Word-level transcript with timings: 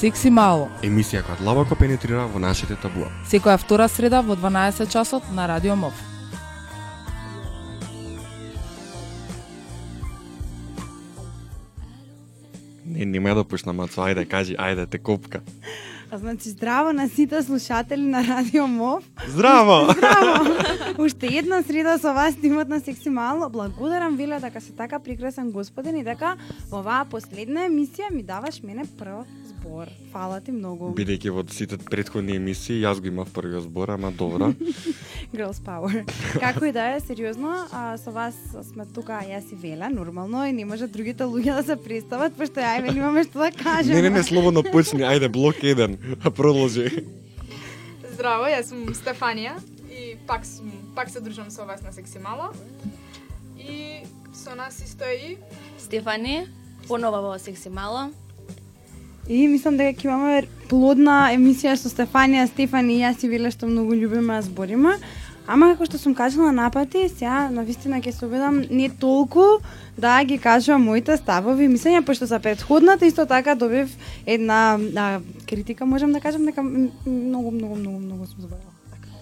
Секси 0.00 0.30
мало. 0.32 0.70
Емисија 0.80 1.20
која 1.20 1.36
длабоко 1.42 1.76
пенетрира 1.76 2.22
во 2.32 2.40
нашите 2.40 2.72
табуа. 2.80 3.10
Секоја 3.28 3.58
втора 3.60 3.84
среда 3.92 4.22
во 4.24 4.32
12 4.32 4.88
часот 4.88 5.26
на 5.36 5.44
Радио 5.44 5.74
МОВ. 5.76 5.92
Не, 12.86 13.04
нема 13.04 13.34
да 13.36 13.44
пушна 13.44 13.74
мацо, 13.76 14.06
ајде, 14.06 14.24
кажи, 14.24 14.56
ајде, 14.56 14.88
те 14.88 14.96
копка. 14.96 15.42
А 16.10 16.18
значи 16.18 16.48
здраво 16.48 16.92
на 16.92 17.08
сите 17.08 17.42
слушатели 17.42 18.00
на 18.00 18.24
Радио 18.24 18.66
МОВ. 18.66 19.04
Здраво! 19.28 19.92
Здраво! 19.98 20.56
Уште 20.98 21.26
една 21.26 21.62
среда 21.62 21.98
со 21.98 22.14
вас 22.14 22.34
тимот 22.40 22.68
на 22.68 22.80
Секси 22.80 23.10
Мало. 23.10 23.50
Благодарам 23.50 24.16
Виле 24.16 24.40
дека 24.40 24.60
се 24.60 24.72
така 24.72 24.98
прекрасен 24.98 25.52
господин 25.52 25.96
и 25.96 26.04
дека 26.04 26.38
во 26.70 26.80
оваа 26.80 27.04
последна 27.04 27.68
емисија 27.68 28.08
ми 28.10 28.22
даваш 28.22 28.62
мене 28.62 28.88
прв 28.98 29.28
збор. 29.70 29.88
Фала 30.12 30.40
ти 30.40 30.52
многу. 30.52 30.90
Бидејќи 30.96 31.30
во 31.30 31.44
сите 31.46 31.78
предходни 31.78 32.34
емисии, 32.36 32.80
јас 32.82 32.98
го 33.00 33.06
имав 33.06 33.30
првиот 33.30 33.62
збор, 33.68 33.94
ама 33.94 34.10
добро. 34.10 34.50
Girls 35.34 35.60
Power. 35.62 36.02
Како 36.40 36.66
и 36.66 36.72
да 36.72 36.96
е, 36.96 37.00
сериозно, 37.00 37.66
а, 37.70 37.96
со 37.98 38.10
вас 38.10 38.34
сме 38.72 38.86
тука 38.86 39.20
јас 39.22 39.52
и 39.54 39.58
Веле, 39.62 39.88
нормално, 39.88 40.42
и 40.46 40.52
не 40.52 40.64
може 40.64 40.88
другите 40.90 41.24
луѓе 41.24 41.60
да 41.60 41.62
се 41.62 41.76
представат, 41.76 42.34
пошто 42.34 42.60
ја 42.60 42.82
и 42.82 42.96
имаме 42.96 43.24
што 43.24 43.46
да 43.46 43.50
кажеме. 43.52 43.94
Не, 43.94 44.10
не, 44.10 44.16
не, 44.18 44.22
слободно 44.26 44.64
почни, 44.66 45.06
ајде, 45.06 45.30
блок 45.30 45.62
1, 45.62 46.18
продолжи. 46.34 47.06
Здраво, 48.10 48.50
јас 48.50 48.74
сум 48.74 48.90
Стефанија 48.90 49.60
и 49.86 50.16
пак 50.26 50.46
сум 50.46 50.72
пак 50.96 51.10
се 51.10 51.20
дружам 51.20 51.50
со 51.50 51.64
вас 51.64 51.82
на 51.82 51.92
Секси 51.92 52.18
Мало. 52.18 52.50
И 53.56 54.02
со 54.34 54.56
нас 54.56 54.82
исто 54.82 55.04
е 55.04 55.14
и 55.14 55.38
Стефани, 55.78 56.48
понова 56.88 57.22
во 57.22 57.38
Секси 57.38 57.70
Мало. 57.70 58.10
И 59.30 59.44
мислам 59.46 59.76
дека 59.78 59.94
ќе 59.94 60.08
имаме 60.08 60.38
плодна 60.66 61.28
емисија 61.30 61.76
со 61.78 61.86
Стефанија, 61.86 62.48
Стефани 62.50 62.96
и 62.96 63.02
јас 63.04 63.20
и 63.22 63.28
Виле 63.30 63.52
што 63.54 63.68
многу 63.70 63.94
љубиме 63.94 64.40
да 64.40 64.42
збориме. 64.42 64.96
Ама 65.46 65.68
како 65.70 65.86
што 65.86 66.00
сум 66.02 66.16
кажала 66.18 66.50
напати, 66.54 67.04
сега 67.08 67.44
на 67.54 67.62
вистина 67.66 68.00
ќе 68.02 68.10
се 68.10 68.26
обидам 68.26 68.58
не 68.70 68.88
толку 68.90 69.62
да 69.98 70.16
ги 70.26 70.38
кажувам 70.38 70.88
моите 70.90 71.14
ставови 71.16 71.68
и 71.68 71.70
мислења, 71.70 72.02
пошто 72.06 72.26
за 72.26 72.40
предходната 72.42 73.06
исто 73.06 73.26
така 73.26 73.54
добив 73.54 73.94
една 74.26 74.78
а, 74.96 75.20
критика, 75.46 75.86
можам 75.86 76.12
да 76.12 76.20
кажам 76.20 76.44
дека 76.46 76.62
многу, 76.62 77.50
многу, 77.50 77.76
многу, 77.76 77.98
многу 77.98 78.26
сум 78.26 78.42
зборила. 78.42 78.74
Така. 78.90 79.14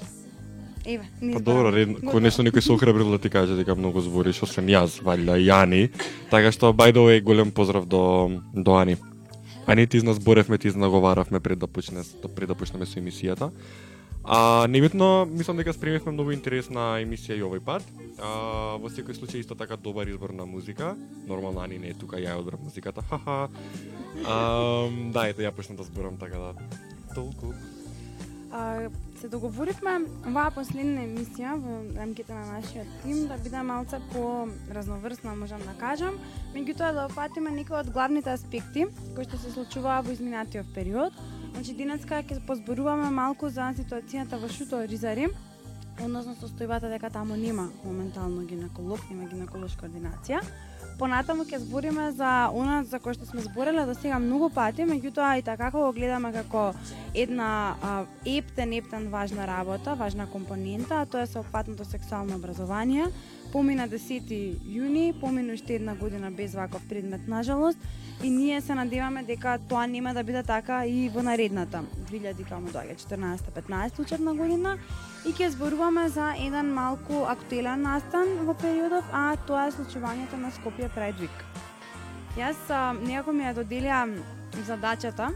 Еве, 0.87 1.05
не 1.20 1.34
Па 1.37 1.41
добро, 1.41 1.72
ред, 1.72 2.00
конечно 2.11 2.45
некој 2.45 2.65
се 2.65 2.72
охрабрил 2.72 3.12
да 3.12 3.19
ти 3.19 3.28
каже 3.28 3.61
дека 3.61 3.77
многу 3.77 4.00
збориш, 4.00 4.41
освен 4.41 4.72
јас, 4.72 5.03
валјда, 5.05 5.37
и 5.37 5.53
Ани. 5.53 5.91
Така 6.33 6.53
што, 6.53 6.72
by 6.72 6.97
the 6.97 7.05
way, 7.05 7.20
голем 7.20 7.53
поздрав 7.53 7.84
до, 7.84 8.41
до 8.53 8.81
Ани. 8.81 8.97
Ани, 9.69 9.87
ти 9.87 10.01
зборевме, 10.01 10.59
ти 10.59 10.69
наговаравме 10.69 11.41
пред 11.41 11.59
да 11.59 11.67
почне, 11.67 12.03
да- 12.23 12.29
пред 12.29 12.49
да 12.49 12.55
почнеме 12.55 12.87
со 12.87 13.01
емисијата. 13.01 13.51
А, 14.25 14.67
небитно, 14.69 15.29
мислам 15.31 15.57
дека 15.57 15.73
спремивме 15.73 16.13
многу 16.13 16.33
интересна 16.33 16.97
емисија 17.05 17.37
и 17.37 17.45
овој 17.45 17.61
пат. 17.61 17.85
А, 18.17 18.81
во 18.81 18.89
секој 18.89 19.13
случај 19.13 19.45
исто 19.45 19.55
така 19.55 19.77
добар 19.77 20.09
избор 20.09 20.31
на 20.31 20.47
музика. 20.47 20.97
Нормално 21.29 21.61
Ани 21.61 21.79
не 21.79 21.93
е 21.93 21.95
тука, 21.95 22.17
ја 22.17 22.33
ја 22.33 22.41
одбрав 22.41 22.65
музиката. 22.65 23.03
Ха-ха. 23.03 23.49
А, 24.25 24.37
да, 25.13 25.29
ето 25.29 25.45
ја 25.45 25.53
почнам 25.53 25.77
да 25.77 25.85
зборам 25.85 26.17
така 26.17 26.39
да. 26.39 26.53
Толку. 27.15 27.53
А, 28.53 28.89
се 29.21 29.29
договоривме 29.29 30.07
оваа 30.25 30.49
последна 30.55 31.03
емисија 31.05 31.57
во 31.61 31.81
рамките 31.99 32.33
на 32.33 32.47
нашиот 32.55 32.93
тим 33.03 33.27
да 33.29 33.37
биде 33.45 33.61
малце 33.63 33.99
по 34.13 34.49
разноврсна, 34.73 35.35
можам 35.37 35.61
да 35.67 35.75
кажам, 35.77 36.17
меѓутоа 36.55 36.95
да 36.97 37.05
опатиме 37.11 37.51
некои 37.53 37.77
од 37.77 37.91
главните 37.93 38.33
аспекти 38.33 38.87
кои 39.17 39.27
што 39.29 39.37
се 39.43 39.53
случуваа 39.53 40.01
во 40.01 40.17
изминатиот 40.17 40.73
период. 40.75 41.13
Значи 41.53 41.77
денеска 41.77 42.23
ќе 42.23 42.41
позборуваме 42.47 43.11
малку 43.11 43.53
за 43.53 43.69
ситуацијата 43.77 44.41
во 44.41 44.49
Шуто 44.49 44.81
Ризари, 44.87 45.28
односно 46.01 46.33
состојбата 46.39 46.89
дека 46.89 47.11
таму 47.11 47.37
нема 47.37 47.69
моментално 47.84 48.47
гинеколог, 48.47 49.05
нема 49.11 49.28
гинеколошка 49.28 49.91
ординација. 49.91 50.41
Понатаму 50.98 51.44
ќе 51.47 51.60
збориме 51.62 52.09
за 52.19 52.50
она 52.50 52.81
за 52.82 52.98
кој 52.98 53.14
што 53.14 53.26
сме 53.28 53.44
збореле 53.44 53.84
до 53.86 53.94
сега 53.94 54.16
многу 54.19 54.48
пати, 54.50 54.82
меѓутоа 54.82 55.36
и 55.38 55.44
така 55.47 55.70
го 55.70 55.92
гледаме 55.94 56.32
како 56.34 56.72
една 57.14 57.76
а, 57.78 57.92
ептен, 58.26 58.72
ептен 58.72 59.06
важна 59.12 59.47
работа, 59.47 59.94
важна 59.94 60.26
компонента, 60.26 60.98
а 60.98 61.06
тоа 61.06 61.22
е 61.22 61.31
сеопфатното 61.31 61.84
сексуално 61.84 62.34
образование. 62.34 63.06
Помина 63.53 63.86
10 63.88 64.59
јуни, 64.66 65.14
помина 65.20 65.54
уште 65.54 65.78
една 65.78 65.94
година 65.94 66.31
без 66.31 66.54
ваков 66.54 66.82
предмет, 66.88 67.28
нажалост, 67.28 67.78
и 68.22 68.30
ние 68.30 68.60
се 68.60 68.75
надеваме 68.75 69.22
дека 69.22 69.59
тоа 69.69 69.86
нема 69.86 70.15
да 70.15 70.25
биде 70.25 70.42
така 70.42 70.82
и 70.86 71.09
во 71.09 71.22
наредната 71.22 71.84
2000 72.10 72.48
каму 72.48 72.75
доаѓа 72.75 72.98
14-15 72.98 74.03
учебна 74.03 74.34
година 74.34 74.78
и 75.28 75.33
ќе 75.37 75.50
зборуваме 75.53 76.06
за 76.09 76.31
еден 76.41 76.71
малку 76.72 77.27
актуелен 77.28 77.83
настан 77.84 78.31
во 78.49 78.55
периодов, 78.56 79.05
а 79.12 79.37
тоа 79.49 79.66
е 79.69 79.75
случувањето 79.75 80.39
на 80.41 80.49
Скопје 80.56 80.89
Pride 80.94 81.21
Week. 81.21 81.43
Јас 82.39 82.62
а, 82.72 82.94
некако 82.97 83.34
ми 83.37 83.44
ја 83.44 83.53
доделија 83.59 83.99
задачата 84.65 85.28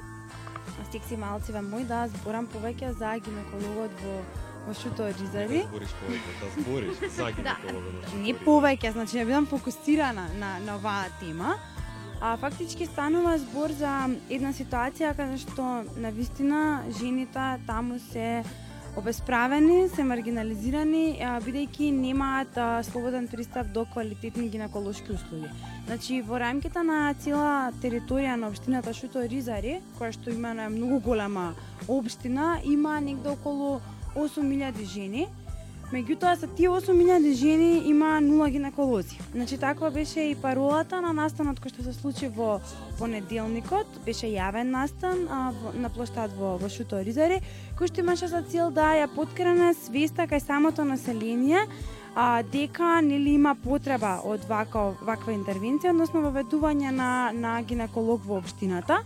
на 0.79 0.87
секси 0.93 1.19
малциве 1.21 1.61
мој 1.67 1.85
да 1.91 2.07
зборам 2.15 2.49
повеќе 2.55 2.95
за 2.97 3.19
гинекологот 3.27 4.01
во 4.07 4.17
во 4.63 4.75
Шуто 4.79 5.11
Ризари. 5.19 5.61
збориш 5.69 5.93
повеќе, 6.01 6.33
да 6.41 6.51
збориш 6.57 7.05
за 7.19 7.31
гинекологот. 7.37 8.17
Не 8.25 8.35
повеќе, 8.47 8.93
значи 8.97 9.21
ја 9.21 9.29
бидам 9.29 9.47
фокусирана 9.47 10.29
на 10.41 10.57
на 10.65 10.81
оваа 10.81 11.13
тема. 11.21 11.59
А 12.21 12.37
фактички 12.37 12.87
станува 12.87 13.37
збор 13.39 13.73
за 13.77 14.09
една 14.31 14.57
ситуација 14.57 15.13
каде 15.17 15.37
што 15.43 15.85
на 15.97 16.11
вистина 16.11 16.85
жените 17.01 17.49
таму 17.67 17.99
се 18.13 18.45
обесправени, 18.97 19.89
се 19.89 20.05
маргинализирани, 20.05 21.17
бидејќи 21.45 21.91
немаат 21.97 22.59
слободен 22.85 23.29
пристап 23.29 23.71
до 23.73 23.85
квалитетни 23.89 24.49
гинеколошки 24.53 25.13
услуги. 25.13 25.49
Значи, 25.87 26.21
во 26.23 26.39
рамките 26.39 26.83
на 26.85 27.15
цела 27.15 27.73
територија 27.83 28.37
на 28.37 28.51
општината 28.53 28.93
Шуто 28.93 29.25
Ризари, 29.25 29.81
која 29.99 30.13
што 30.13 30.31
има 30.31 30.53
на 30.55 30.69
многу 30.71 31.01
голема 31.01 31.55
општина, 31.89 32.61
има 32.65 33.01
негде 33.01 33.33
околу 33.33 33.81
8000 34.15 34.85
жени, 34.85 35.27
Меѓутоа 35.93 36.39
со 36.41 36.47
тие 36.49 36.71
8000 36.73 37.35
жени 37.37 37.83
има 37.85 38.15
нула 38.25 38.49
гинеколози. 38.51 39.19
Значи 39.35 39.59
таква 39.59 39.91
беше 39.91 40.21
и 40.21 40.35
паролата 40.35 41.03
на 41.05 41.11
настанот 41.13 41.59
кој 41.61 41.69
што 41.69 41.85
се 41.85 41.93
случи 41.93 42.31
во 42.33 42.63
понеделникот, 42.97 43.99
беше 44.07 44.31
јавен 44.33 44.73
настан 44.73 45.27
а, 45.29 45.51
во, 45.53 45.75
на 45.77 45.91
плоштад 45.93 46.33
во, 46.33 46.55
во 46.57 46.71
Шуто 46.73 47.03
Ризари, 47.05 47.43
кој 47.77 47.93
што 47.93 48.01
имаше 48.01 48.31
за 48.33 48.41
цел 48.41 48.73
да 48.73 48.95
ја 48.97 49.11
поткрене 49.13 49.75
свеста 49.77 50.25
кај 50.25 50.41
самото 50.41 50.89
население 50.89 51.67
а, 52.17 52.41
дека 52.41 53.03
нели 53.05 53.37
има 53.37 53.53
потреба 53.53 54.15
од 54.25 54.49
вака, 54.49 54.95
ваква 55.05 55.37
интервенција, 55.37 55.93
односно 55.93 56.25
воведување 56.25 56.89
на, 56.89 57.13
на 57.37 57.61
гинеколог 57.61 58.25
во 58.25 58.41
општината. 58.41 59.03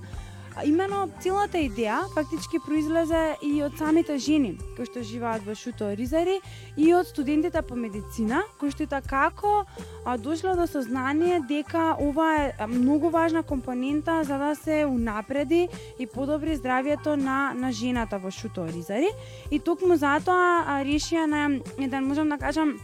Имено 0.64 1.08
целата 1.20 1.58
идеја 1.58 2.06
фактички 2.14 2.58
произлезе 2.66 3.36
и 3.42 3.62
од 3.62 3.76
самите 3.78 4.18
жени 4.18 4.56
кои 4.76 4.86
што 4.88 5.02
живеат 5.04 5.44
во 5.44 5.54
Шуто 5.54 5.90
Ризари 5.96 6.40
и 6.76 6.92
од 6.94 7.08
студентите 7.08 7.62
по 7.62 7.76
медицина 7.76 8.42
кои 8.60 8.70
што 8.70 8.86
такако 8.86 9.26
како 9.36 9.64
а, 10.04 10.16
дошле 10.18 10.54
до 10.56 10.66
сознание 10.66 11.40
дека 11.48 11.96
ова 12.00 12.28
е 12.36 12.66
многу 12.66 13.08
важна 13.10 13.42
компонента 13.42 14.24
за 14.24 14.38
да 14.38 14.54
се 14.54 14.84
унапреди 14.84 15.68
и 15.98 16.06
подобри 16.06 16.56
здравјето 16.56 17.16
на 17.16 17.54
на 17.54 17.72
жената 17.72 18.18
во 18.18 18.30
Шуто 18.30 18.66
Ризари. 18.66 19.10
И 19.50 19.58
токму 19.58 19.96
затоа 19.96 20.82
решија 20.84 21.26
на 21.26 21.60
еден 21.78 22.08
можам 22.08 22.28
да 22.28 22.38
кажам 22.38 22.78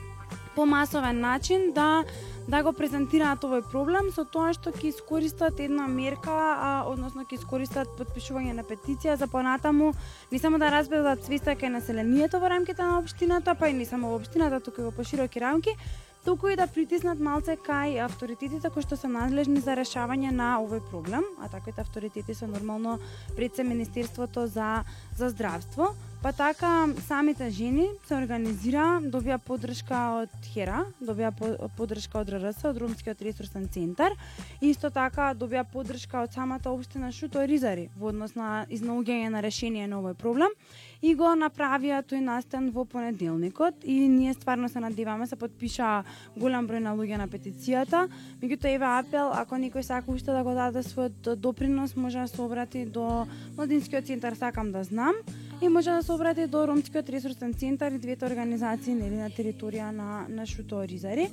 помасовен 0.54 1.20
начин 1.20 1.72
да 1.72 2.04
да 2.48 2.62
го 2.62 2.72
презентираат 2.74 3.44
овој 3.46 3.62
проблем 3.70 4.10
со 4.14 4.24
тоа 4.26 4.50
што 4.56 4.72
ќе 4.74 4.90
искористат 4.90 5.60
една 5.62 5.86
мерка, 5.86 6.32
а, 6.34 6.70
односно 6.90 7.22
ќе 7.22 7.38
искористат 7.38 7.90
подпишување 7.98 8.54
на 8.56 8.64
петиција 8.66 9.14
за 9.16 9.28
понатаму 9.30 9.92
не 10.32 10.38
само 10.42 10.58
да 10.58 10.72
разбедат 10.74 11.24
свеста 11.24 11.54
кај 11.54 11.76
населението 11.78 12.40
во 12.42 12.50
рамките 12.50 12.82
на 12.82 12.98
општината, 12.98 13.54
па 13.54 13.70
и 13.70 13.76
не 13.78 13.86
само 13.86 14.10
во 14.10 14.18
општината, 14.18 14.60
туку 14.60 14.82
и 14.82 14.84
во 14.84 14.90
пошироки 14.90 15.40
рамки, 15.40 15.76
туку 16.24 16.48
и 16.48 16.56
да 16.56 16.66
притиснат 16.66 17.18
малце 17.18 17.56
кај 17.56 18.02
авторитетите 18.04 18.70
кои 18.70 18.82
што 18.82 18.98
се 18.98 19.10
надлежни 19.10 19.62
за 19.62 19.78
решавање 19.78 20.34
на 20.34 20.56
овој 20.62 20.82
проблем, 20.90 21.26
а 21.42 21.48
таквите 21.48 21.80
авторитети 21.80 22.34
се 22.34 22.46
нормално 22.46 22.98
пред 23.36 23.54
се 23.54 23.62
Министерството 23.64 24.46
за 24.46 24.84
за 25.16 25.28
здравство, 25.28 25.94
Па 26.22 26.32
така, 26.32 26.86
самите 27.06 27.48
жени 27.50 27.88
се 28.06 28.14
организира, 28.14 29.00
добија 29.02 29.40
поддршка 29.42 30.02
од 30.20 30.44
ХЕРА, 30.52 30.84
добија 31.02 31.32
подршка 31.34 31.70
поддршка 31.76 32.20
од 32.20 32.30
РРС, 32.30 32.60
од 32.68 32.78
Румскиот 32.78 33.22
ресурсен 33.26 33.66
центар, 33.68 34.14
и 34.60 34.70
исто 34.70 34.92
така 34.94 35.32
добија 35.34 35.64
поддршка 35.66 36.22
од 36.22 36.30
самата 36.32 36.70
општина 36.70 37.10
Шуто 37.12 37.42
Ризари 37.42 37.88
во 37.98 38.12
однос 38.12 38.36
на 38.38 38.66
изнаоѓање 38.70 39.32
на 39.34 39.42
решение 39.42 39.88
на 39.90 39.98
овој 39.98 40.14
проблем 40.14 40.54
и 41.02 41.16
го 41.18 41.32
направија 41.34 42.04
тој 42.06 42.22
настан 42.22 42.70
во 42.70 42.84
понеделникот 42.86 43.82
и 43.82 44.06
ние 44.06 44.34
стварно 44.34 44.68
се 44.68 44.78
надеваме 44.78 45.26
се 45.26 45.36
подпиша 45.36 46.04
голем 46.38 46.68
број 46.70 46.86
на 46.86 46.94
луѓе 46.94 47.18
на 47.18 47.26
петицијата. 47.26 48.06
Меѓутоа 48.38 48.76
еве 48.76 48.86
апел, 48.86 49.34
ако 49.34 49.58
некој 49.58 49.82
сака 49.82 50.14
уште 50.14 50.30
да 50.30 50.44
го 50.46 50.54
даде 50.54 50.86
својот 50.86 51.34
допринос, 51.34 51.96
може 51.96 52.22
да 52.22 52.28
се 52.28 52.42
обрати 52.42 52.86
до 52.86 53.26
Младинскиот 53.56 54.06
центар 54.06 54.38
Сакам 54.38 54.70
да 54.70 54.84
знам 54.84 55.18
и 55.62 55.68
може 55.68 55.90
да 55.90 56.02
се 56.02 56.12
обрати 56.12 56.46
до 56.46 56.68
Ромскиот 56.68 57.08
ресурсен 57.08 57.54
центар 57.54 57.92
и 57.92 57.98
двете 57.98 58.26
организации 58.26 58.94
нели 58.94 59.14
на 59.14 59.30
територија 59.30 59.90
на 59.94 60.26
на 60.28 60.46
Шуто 60.46 60.82
Ризари. 60.82 61.30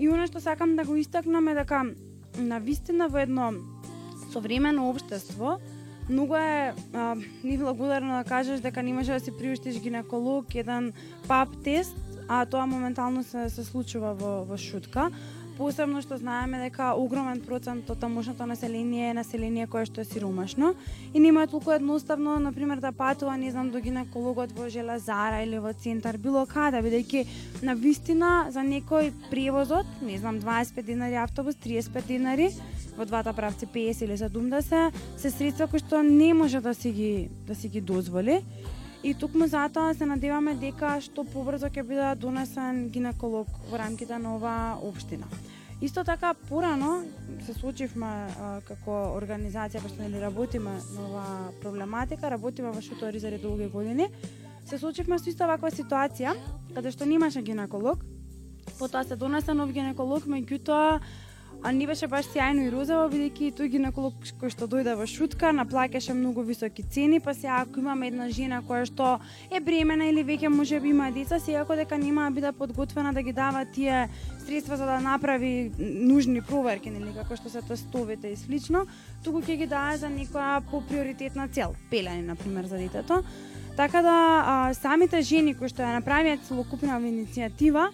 И 0.00 0.08
она 0.08 0.26
што 0.26 0.40
сакам 0.40 0.76
да 0.76 0.84
го 0.84 0.96
истакнам 0.96 1.48
е 1.48 1.54
дека 1.54 1.84
на 2.38 2.58
вистина 2.60 3.08
во 3.08 3.18
едно 3.18 3.52
современо 4.32 4.88
општество 4.88 5.60
многу 6.08 6.34
е 6.36 6.74
а, 6.94 7.16
неблагодарно 7.44 8.16
да 8.18 8.24
кажеш 8.24 8.60
дека 8.60 8.82
не 8.82 8.92
можеш 8.92 9.12
да 9.12 9.20
си 9.20 9.32
приуштиш 9.38 9.80
гинеколог, 9.80 10.54
еден 10.54 10.92
пап 11.28 11.48
тест, 11.64 11.96
а 12.28 12.46
тоа 12.46 12.66
моментално 12.66 13.24
се 13.24 13.50
се 13.50 13.64
случува 13.64 14.14
во 14.14 14.44
во 14.44 14.56
шутка. 14.56 15.10
Посебно 15.56 16.02
што 16.04 16.18
знаеме 16.20 16.58
дека 16.60 16.90
огромен 17.00 17.38
процент 17.40 17.88
од 17.88 18.00
тамошното 18.00 18.44
население 18.44 19.08
е 19.08 19.14
население 19.16 19.66
кое 19.66 19.86
што 19.88 20.02
е 20.02 20.04
сиромашно 20.04 20.74
и 21.14 21.20
нема 21.20 21.46
е 21.46 21.48
толку 21.48 21.72
едноставно, 21.72 22.36
на 22.38 22.52
пример, 22.52 22.80
да 22.84 22.92
патува, 22.92 23.36
не 23.40 23.50
знам, 23.50 23.70
до 23.70 23.80
гинекологот 23.80 24.52
во 24.52 24.68
Железара 24.68 25.40
или 25.42 25.58
во 25.58 25.72
центар, 25.72 26.18
било 26.20 26.44
каде, 26.46 26.84
бидејќи 26.84 27.24
на 27.64 27.72
вистина 27.74 28.50
за 28.52 28.60
некој 28.60 29.12
превозот, 29.30 29.86
не 30.02 30.18
знам, 30.18 30.40
25 30.44 30.82
динари 30.84 31.16
автобус, 31.24 31.56
35 31.56 32.06
динари, 32.06 32.50
во 32.96 33.06
двата 33.08 33.32
правци 33.32 33.66
50 33.66 34.04
или 34.04 34.16
70, 34.16 34.92
да 34.92 35.20
се 35.20 35.30
средства 35.30 35.68
кои 35.68 35.80
што 35.80 36.02
не 36.02 36.34
може 36.34 36.60
да 36.60 36.74
си 36.74 36.92
ги 36.92 37.30
да 37.46 37.54
си 37.54 37.68
ги 37.68 37.80
дозволи. 37.80 38.42
И 39.06 39.14
токму 39.14 39.46
затоа 39.46 39.92
се 39.94 40.06
надеваме 40.10 40.56
дека 40.58 40.96
што 40.98 41.22
побрзо 41.22 41.68
ќе 41.70 41.82
биде 41.86 42.06
донесен 42.18 42.88
гинеколог 42.90 43.46
во 43.70 43.78
рамките 43.78 44.16
на 44.18 44.32
оваа 44.34 44.80
општина. 44.82 45.28
Исто 45.78 46.02
така 46.02 46.32
порано 46.48 47.04
се 47.46 47.54
случивме 47.54 48.10
како 48.66 48.96
организација 49.14 49.84
што 49.86 50.02
нели 50.02 50.18
работиме 50.18 50.72
на 50.96 51.04
оваа 51.06 51.52
проблематика, 51.62 52.32
работиме 52.34 52.74
во 52.74 52.82
Шуто 52.82 53.12
Ризари 53.14 53.38
долги 53.38 53.70
години. 53.70 54.08
Се 54.66 54.78
случивме 54.82 55.20
со 55.22 55.30
иста 55.30 55.46
ваква 55.46 55.70
ситуација 55.70 56.34
каде 56.74 56.90
што 56.90 57.06
немаше 57.06 57.46
гинеколог. 57.46 58.02
Потоа 58.80 59.04
се 59.06 59.14
донесе 59.14 59.54
нов 59.54 59.70
гинеколог, 59.70 60.26
меѓутоа 60.26 60.98
а 61.62 61.72
не 61.72 61.86
беше 61.86 62.06
баш 62.06 62.28
сјајно 62.30 62.66
и 62.66 62.70
розово, 62.70 63.08
бидејќи 63.10 63.54
тој 63.58 63.70
гинеколог 63.72 64.14
кој 64.40 64.52
што 64.52 64.68
дојде 64.70 64.94
во 64.98 65.06
шутка 65.10 65.52
наплаќаше 65.56 66.14
многу 66.14 66.44
високи 66.46 66.82
цени, 66.82 67.20
па 67.20 67.34
сега 67.34 67.62
ако 67.64 67.80
имаме 67.80 68.10
една 68.12 68.28
жена 68.30 68.62
која 68.62 68.86
што 68.86 69.18
е 69.50 69.60
бремена 69.60 70.06
или 70.10 70.24
веќе 70.24 70.48
може 70.48 70.80
би 70.80 70.92
има 70.94 71.10
деца, 71.10 71.40
секако 71.40 71.76
дека 71.76 71.98
нема 71.98 72.28
да 72.28 72.34
биде 72.36 72.52
подготвена 72.52 73.12
да 73.12 73.22
ги 73.22 73.32
дава 73.32 73.64
тие 73.64 74.08
средства 74.46 74.76
за 74.76 74.86
да 74.86 75.00
направи 75.00 75.72
нужни 75.78 76.42
проверки, 76.42 76.90
нели 76.90 77.14
како 77.16 77.36
што 77.36 77.50
се 77.50 77.62
тестовите 77.62 78.30
и 78.30 78.36
слично, 78.36 78.86
туку 79.24 79.42
ќе 79.42 79.58
ги 79.58 79.66
даде 79.66 79.98
за 80.04 80.10
некоја 80.12 80.60
поприоритетна 80.70 81.48
цел, 81.48 81.74
пелени 81.90 82.22
на 82.22 82.36
пример 82.36 82.66
за 82.66 82.78
детето. 82.78 83.24
Така 83.76 84.02
да 84.02 84.16
а, 84.46 84.74
самите 84.74 85.20
жени 85.22 85.52
кои 85.54 85.68
што 85.68 85.82
ја 85.84 85.98
направија 85.98 86.38
целокупна 86.46 86.96
иницијатива, 86.96 87.90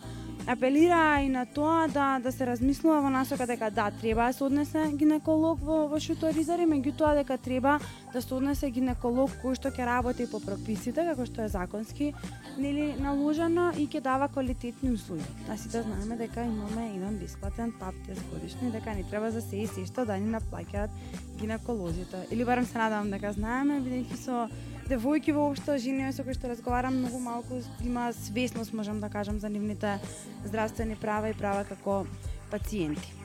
апелира 0.46 1.20
и 1.22 1.28
на 1.28 1.46
тоа 1.46 1.88
да 1.88 2.18
да 2.22 2.32
се 2.32 2.46
размислува 2.46 3.00
во 3.00 3.10
насока 3.10 3.46
дека 3.46 3.70
да 3.70 3.90
треба 3.90 4.26
да 4.26 4.32
се 4.32 4.44
однесе 4.44 4.90
гинеколог 4.94 5.60
во 5.60 5.86
во 5.88 6.00
Шуторизари, 6.00 6.66
меѓутоа 6.66 7.14
дека 7.14 7.38
треба 7.38 7.78
да 8.12 8.22
се 8.22 8.34
однесе 8.34 8.70
гинеколог 8.70 9.30
кој 9.42 9.54
што 9.54 9.70
ќе 9.70 9.86
работи 9.86 10.26
по 10.26 10.40
прописите 10.40 11.04
како 11.04 11.26
што 11.26 11.42
е 11.42 11.48
законски 11.48 12.12
нели 12.58 12.94
наложено 12.98 13.70
и 13.78 13.86
ќе 13.86 14.00
дава 14.00 14.28
квалитетни 14.28 14.90
услуги. 14.90 15.24
А 15.48 15.56
сите 15.56 15.82
знаеме 15.82 16.16
дека 16.16 16.44
имаме 16.44 16.90
еден 16.96 17.18
бесплатен 17.18 17.72
пап 17.80 17.94
тест 18.06 18.22
годишно 18.32 18.68
и 18.68 18.72
дека 18.72 18.94
не 18.94 19.04
треба 19.04 19.30
за 19.30 19.40
се 19.40 19.56
и 19.56 19.66
се 19.66 19.86
што 19.86 20.04
да 20.04 20.18
ни 20.18 20.28
наплаќаат 20.32 20.90
гинеколозите. 21.38 22.26
Или 22.30 22.44
барем 22.44 22.66
се 22.66 22.78
надевам 22.78 23.10
дека 23.10 23.32
знаеме 23.32 23.80
бидејќи 23.80 24.16
со 24.16 24.48
девојки 24.88 25.32
воопшто, 25.32 25.78
жени 25.78 26.12
со 26.12 26.24
кои 26.24 26.34
што 26.34 26.50
разговарам 26.52 26.98
многу 26.98 27.18
малку 27.18 27.62
има 27.84 28.12
свесност, 28.12 28.72
можам 28.72 29.00
да 29.00 29.08
кажам, 29.08 29.38
за 29.38 29.48
нивните 29.48 29.98
здравствени 30.44 30.96
права 30.96 31.30
и 31.30 31.34
права 31.34 31.64
како 31.64 32.06
пациенти. 32.50 33.22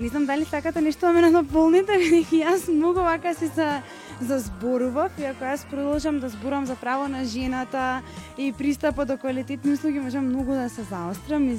Не 0.00 0.08
знам 0.08 0.26
дали 0.26 0.44
сакате 0.44 0.80
нешто 0.80 1.06
да 1.06 1.12
ме 1.12 1.30
наполните, 1.30 1.96
бидејќи 2.02 2.44
јас 2.44 2.68
многу 2.70 3.02
вака 3.02 3.34
си 3.34 3.50
за 3.56 3.82
зазборував 4.20 5.18
и 5.18 5.24
ако 5.26 5.44
јас 5.44 5.64
продолжам 5.70 6.20
да 6.22 6.28
зборам 6.28 6.66
за 6.66 6.76
право 6.76 7.08
на 7.08 7.24
жената 7.24 8.02
и 8.38 8.52
пристапот 8.52 9.08
до 9.08 9.16
квалитетни 9.18 9.72
услуги, 9.72 10.00
можам 10.00 10.30
многу 10.30 10.52
да 10.52 10.68
се 10.68 10.82
заострам 10.82 11.48
и 11.48 11.58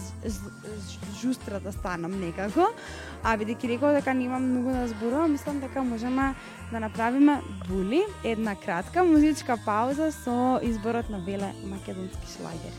жустра 1.19 1.60
да 1.60 1.72
станам 1.72 2.16
некако. 2.19 2.72
А 3.24 3.36
бидејќи 3.36 3.75
реков 3.75 3.92
дека 3.96 4.13
немам 4.13 4.44
многу 4.44 4.72
да 4.72 4.88
зборувам, 4.88 5.31
мислам 5.31 5.60
дека 5.60 5.84
можеме 5.84 6.34
да 6.71 6.80
направиме 6.80 7.42
були 7.69 8.01
една 8.24 8.56
кратка 8.56 9.04
музичка 9.04 9.57
пауза 9.66 10.12
со 10.12 10.60
изборот 10.63 11.10
на 11.10 11.19
Веле 11.19 11.54
македонски 11.66 12.27
шлагер. 12.38 12.74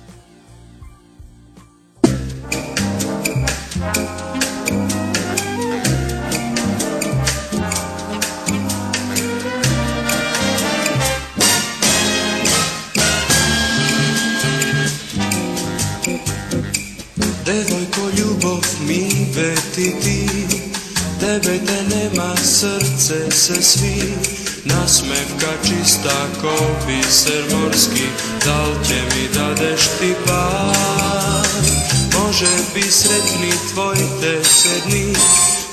tebe 21.20 21.58
te 21.66 21.96
nema 21.96 22.36
srce 22.36 23.30
se 23.30 23.62
svi. 23.62 24.14
Nasmevka 24.64 25.52
čista 25.62 26.26
ko 26.40 26.56
biser 26.86 27.44
morski. 27.54 28.06
Dal 28.44 28.84
će 28.88 28.94
mi 28.94 29.28
dadeš 29.34 29.80
ti 29.82 30.14
par? 30.26 31.46
Može 32.18 32.56
bi 32.74 32.82
sretni 32.82 33.52
tvoj 33.72 33.96
te 34.20 34.44
sedni 34.44 35.14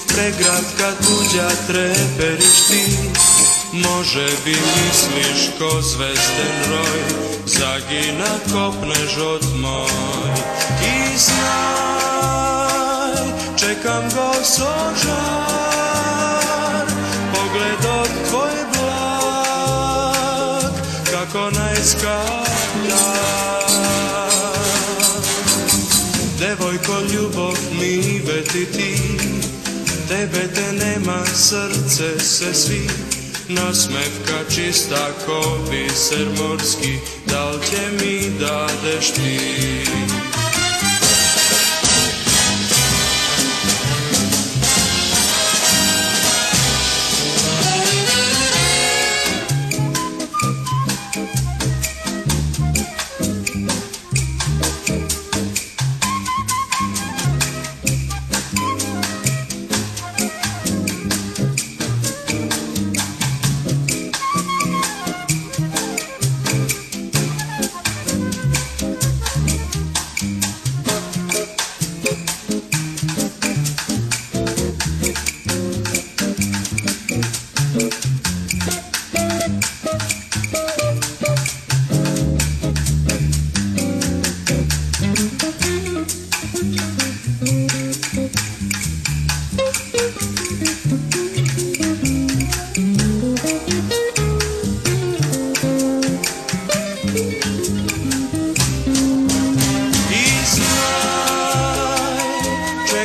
Pregratka 0.08 0.92
tuđa 1.06 1.50
treperiš 1.68 2.68
ti. 2.70 2.86
Može 3.74 4.28
bi 4.46 4.56
misliš 4.56 5.50
ko 5.60 5.82
zvezden 5.82 6.72
roj. 6.72 7.02
Zagina 7.46 8.32
kopneš 8.54 9.18
od 9.18 9.44
moj 9.56 10.32
I 10.82 11.18
znaš 11.18 12.37
čekam 13.60 14.04
go 14.16 14.34
sožar, 14.44 15.16
pogledom 17.34 18.08
tvoj 18.30 18.56
blag, 18.74 20.74
kako 21.12 21.44
najskaplja. 21.60 23.08
Devojko, 26.40 26.96
ljubov 27.14 27.56
mi 27.80 28.22
veti 28.26 28.66
ti, 28.66 28.96
tebe 30.08 30.48
te 30.56 30.74
nema, 30.74 31.26
srce 31.26 32.20
se 32.20 32.54
svi, 32.54 32.90
nasmevka 33.48 34.40
čista 34.56 35.08
ko 35.26 35.58
biser 35.72 36.28
morski, 36.40 36.98
dal 37.26 37.54
će 37.70 37.82
mi 38.02 38.30
dadeš 38.40 39.12
ti? 39.12 40.37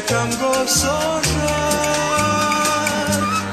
čekam 0.03 0.31
go 0.41 0.53
sožar, 0.67 1.53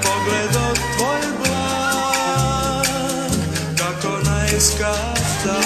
pogledom 0.03 0.75
tvoj 0.97 1.21
blag, 1.39 2.87
kako 3.77 4.29
najskata 4.29 5.59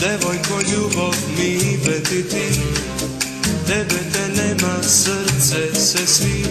Devojko, 0.00 0.60
ljubov 0.72 1.14
mi 1.38 1.78
vetiti, 1.86 2.60
tebe 3.66 4.00
te 4.12 4.42
nema 4.42 4.82
srce 4.82 5.74
se 5.80 6.06
svi, 6.06 6.44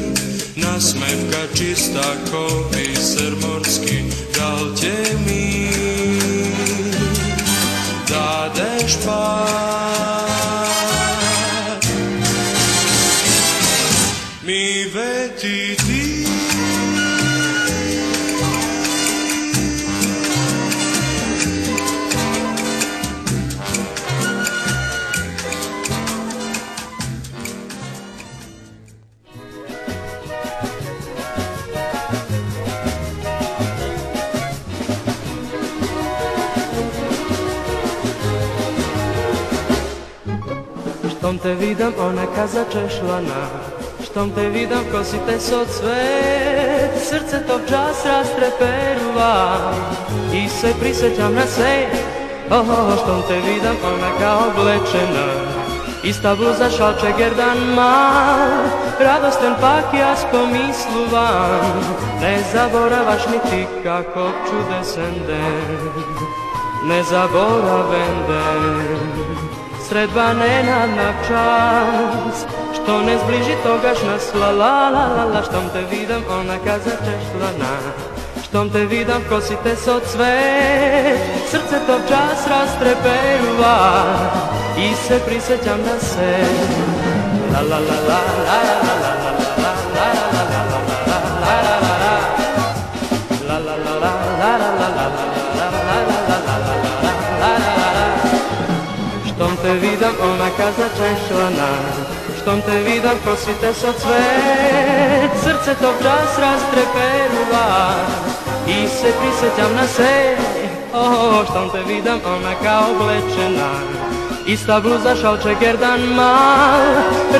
nasmevka 0.56 1.48
čista 1.58 2.16
ko 2.32 2.70
biser 2.74 3.34
morski, 3.42 4.04
dal 4.38 4.75
će 4.75 5.18
mi? 5.25 5.70
Dadeš 8.10 8.98
pa 9.06 9.62
te 41.43 41.53
vidam 41.53 41.93
ona 42.00 42.25
kaza 42.35 42.63
češlana. 42.71 43.73
Štom 44.13 44.31
te 44.31 44.50
vidam 44.50 44.83
kosite 44.91 45.39
so 45.39 45.65
cvet 45.65 46.91
Srce 47.09 47.47
tog 47.47 47.62
čas 47.69 48.05
rastreperuva 48.05 49.57
I 50.33 50.50
se 50.50 50.73
prisjećam 50.79 51.33
na 51.33 51.45
sve 51.47 51.88
Oho, 52.50 52.95
štom 52.97 53.21
te 53.27 53.35
vidam 53.35 53.75
ona 53.85 54.12
kao 54.19 54.39
oblečena 54.50 55.27
Ista 56.03 56.35
bluza 56.35 56.69
šalče 56.77 57.13
gerdan 57.17 57.57
mal 57.75 58.63
Radosten 59.00 59.53
pak 59.62 59.93
ja 60.00 60.15
spomisluvam 60.15 61.81
Ne 62.21 62.39
zaboravaš 62.53 63.25
ni 63.25 63.39
ti 63.50 63.65
kako 63.83 64.31
čudesen 64.50 65.13
den 65.27 65.89
Ne 66.88 67.03
zaboraven 67.03 68.15
den 68.27 69.62
Средба 69.93 70.33
ненадна 70.33 71.13
час 71.27 72.47
Што 72.73 72.93
не 73.05 73.13
сближи 73.21 73.53
тогашна 73.62 74.15
сла 74.17 74.50
ла 74.50 74.89
ла 74.89 75.03
ла 75.15 75.25
ла 75.33 75.41
Штом 75.45 75.69
те 75.69 75.83
видам 75.91 76.23
она 76.33 76.57
каза 76.65 76.97
чешлана 77.05 77.73
Штом 78.43 78.71
те 78.71 78.85
видам 78.85 79.21
косите 79.29 79.75
со 79.75 80.00
цвет 80.00 81.21
Срцето 81.51 82.00
час 82.09 82.41
растреперува 82.50 83.77
И 84.81 84.89
се 85.05 85.21
присеќам 85.29 85.85
на 85.85 86.00
се. 86.01 86.33
Ла 87.53 87.62
ла 87.69 87.79
ла 87.88 87.97
ла 88.09 88.19
ла 88.50 88.62
ла 88.81 88.93
ла. 89.02 89.02
te 99.63 99.74
vidam 99.74 100.15
ona 100.22 100.50
kazna 100.58 100.88
češlana 100.98 101.72
Štom 102.38 102.62
te 102.62 102.77
vidam 102.89 103.17
prosvite 103.24 103.74
sa 103.74 103.91
cvet 103.93 105.32
Srce 105.43 105.75
to 105.82 105.93
čas 106.03 106.32
rastreperuva 106.43 107.67
I 108.67 108.88
se 108.88 109.10
prisjećam 109.20 109.75
na 109.75 109.88
se. 109.88 110.36
Oh, 110.93 111.46
štom 111.50 111.70
te 111.70 111.93
vidam 111.93 112.20
ona 112.25 112.53
kao 112.63 112.84
oblečena 112.91 113.72
Ista 114.48 114.79
bluza 114.79 115.15
šalče 115.22 115.55
gerdan 115.60 116.01
mal. 116.01 116.82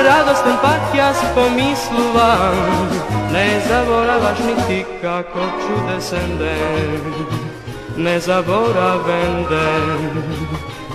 Radostan 0.06 0.58
pak 0.62 0.96
ja 0.98 1.14
spomisluvam, 1.14 2.56
Ne 3.34 3.62
zaboravaš 3.70 4.40
ni 4.40 4.56
ti 4.68 4.86
kako 5.02 5.40
čudesen 5.40 6.38
den 6.38 7.02
Ne 7.98 8.20
zaboraven 8.20 9.46
den 9.50 10.43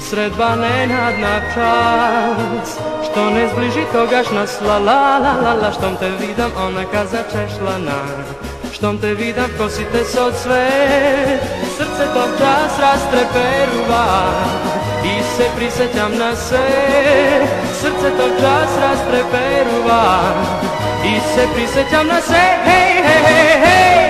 Sredba 0.00 0.57
nenadna 0.57 1.40
čas, 1.55 2.78
Što 3.11 3.31
ne 3.31 3.49
zbliži 3.49 3.85
toga 3.93 4.23
što 4.23 4.64
la 4.67 4.78
la 4.78 5.19
la 5.19 5.55
la 5.62 5.73
Štom 5.73 5.97
te 5.97 6.11
vidam 6.26 6.50
ona 6.57 6.85
kaza 6.93 7.23
na, 7.78 8.00
Štom 8.73 8.99
te 8.99 9.14
vidam 9.14 9.50
kosite 9.59 10.05
se 10.05 10.21
od 10.21 10.35
sve 10.43 10.69
Srce 11.76 12.05
tog 12.14 12.31
čas 12.38 12.78
rastreperuva 12.81 14.31
I 15.05 15.23
se 15.37 15.45
prisećam 15.57 16.12
na 16.19 16.37
se, 16.37 16.67
Srce 17.73 18.11
tog 18.19 18.31
čas 18.40 18.71
rastreperuva 18.81 20.21
I 21.05 21.21
se 21.35 21.47
prisećam 21.55 22.07
na 22.07 22.21
sve 22.21 22.59
Hej 22.64 23.02
hej 23.02 23.23
hej 23.26 23.61
hej. 23.67 24.07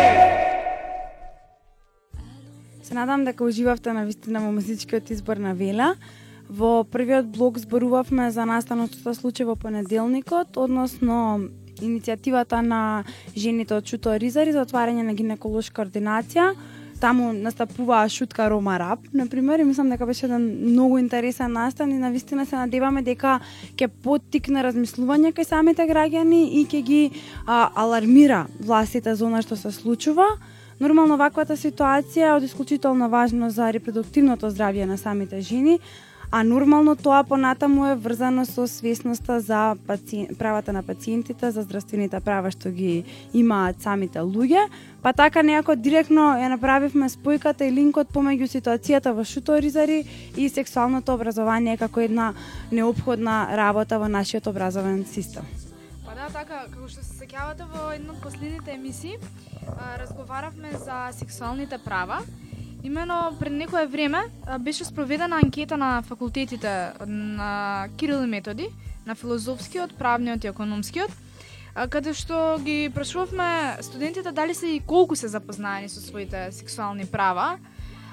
Се 2.88 2.94
надам 2.94 3.24
дека 3.24 3.44
уживавте 3.44 3.92
на 3.92 4.06
вистина 4.08 4.40
во 4.40 4.48
музичкиот 4.48 5.10
избор 5.12 5.36
на 5.36 5.50
Вела. 5.52 5.90
Во 6.48 6.84
првиот 6.88 7.26
блог 7.28 7.58
зборувавме 7.60 8.30
за 8.32 8.46
настанот 8.48 8.94
што 8.96 9.12
случај 9.12 9.44
во 9.44 9.56
понеделникот, 9.60 10.56
односно 10.56 11.18
иницијативата 11.84 12.62
на 12.64 13.04
жените 13.36 13.76
од 13.76 13.84
Чуто 13.84 14.16
Ризари 14.16 14.56
за 14.56 14.64
отварање 14.64 15.04
на 15.04 15.12
гинеколошка 15.12 15.84
ординација. 15.84 16.54
Таму 16.96 17.34
настапуваа 17.36 18.08
Шутка 18.08 18.48
Рома 18.48 18.78
Рап, 18.80 19.04
например, 19.12 19.60
и 19.60 19.68
мислам 19.68 19.90
дека 19.92 20.06
беше 20.06 20.24
еден 20.24 20.72
многу 20.72 20.96
интересен 20.98 21.52
настан 21.52 21.92
и 21.92 21.98
навистина 21.98 22.46
се 22.46 22.56
надеваме 22.56 23.02
дека 23.02 23.42
ќе 23.76 23.90
поттикне 24.00 24.64
размислување 24.64 25.36
кај 25.36 25.44
самите 25.44 25.84
граѓани 25.84 26.40
и 26.56 26.64
ќе 26.64 26.80
ги 26.80 27.02
а, 27.44 27.68
алармира 27.74 28.46
властите 28.60 29.14
за 29.14 29.26
она 29.28 29.44
што 29.44 29.60
се 29.60 29.76
случува. 29.76 30.38
Нормално 30.78 31.16
ваквата 31.18 31.56
ситуација 31.58 32.28
е 32.28 32.34
од 32.36 32.44
исклучителна 32.46 33.08
важност 33.10 33.56
за 33.56 33.72
репродуктивното 33.74 34.46
здравје 34.50 34.84
на 34.86 34.98
самите 34.98 35.40
жени, 35.40 35.80
а 36.30 36.44
нормално 36.44 36.94
тоа 36.96 37.24
понатаму 37.24 37.86
е 37.86 37.96
врзано 37.96 38.44
со 38.46 38.66
свесноста 38.66 39.40
за 39.40 39.74
паци... 39.86 40.28
правата 40.38 40.72
на 40.72 40.82
пациентите, 40.82 41.50
за 41.50 41.62
здравствените 41.62 42.20
права 42.20 42.50
што 42.54 42.70
ги 42.70 43.04
имаат 43.34 43.82
самите 43.82 44.22
луѓе, 44.22 44.68
па 45.02 45.12
така 45.12 45.42
некако 45.42 45.74
директно 45.74 46.38
ја 46.38 46.54
направивме 46.54 47.10
спојката 47.10 47.66
и 47.66 47.74
линкот 47.74 48.14
помеѓу 48.14 48.46
ситуацијата 48.46 49.10
во 49.10 49.24
Шуторизари 49.24 50.04
и 50.36 50.48
сексуалното 50.48 51.14
образование 51.14 51.76
како 51.76 52.06
една 52.06 52.34
необходна 52.70 53.48
работа 53.56 53.98
во 53.98 54.06
нашиот 54.06 54.46
образовен 54.46 55.04
систем. 55.04 55.42
Па 56.06 56.14
да, 56.14 56.30
така, 56.32 56.70
како 56.70 56.86
што 56.88 57.02
сеќавате 57.28 57.66
во 57.68 57.90
една 57.92 58.14
од 58.14 58.22
последните 58.24 58.72
емисии, 58.72 59.18
разговаравме 60.00 60.70
за 60.80 61.10
сексуалните 61.12 61.76
права. 61.76 62.22
Имено 62.82 63.36
пред 63.38 63.52
некое 63.52 63.86
време 63.86 64.22
беше 64.60 64.84
спроведена 64.84 65.36
анкета 65.36 65.76
на 65.76 66.02
факултетите 66.02 66.92
на 67.06 67.88
Кирил 67.98 68.24
и 68.24 68.26
Методи, 68.26 68.68
на 69.06 69.14
филозофскиот, 69.14 69.92
правниот 69.98 70.44
и 70.44 70.48
економскиот, 70.48 71.12
каде 71.92 72.14
што 72.16 72.56
ги 72.64 72.88
прашувавме 72.88 73.76
студентите 73.84 74.32
дали 74.32 74.54
се 74.54 74.78
и 74.78 74.80
колку 74.80 75.16
се 75.16 75.28
запознаени 75.28 75.88
со 75.88 76.00
своите 76.00 76.48
сексуални 76.52 77.04
права. 77.04 77.58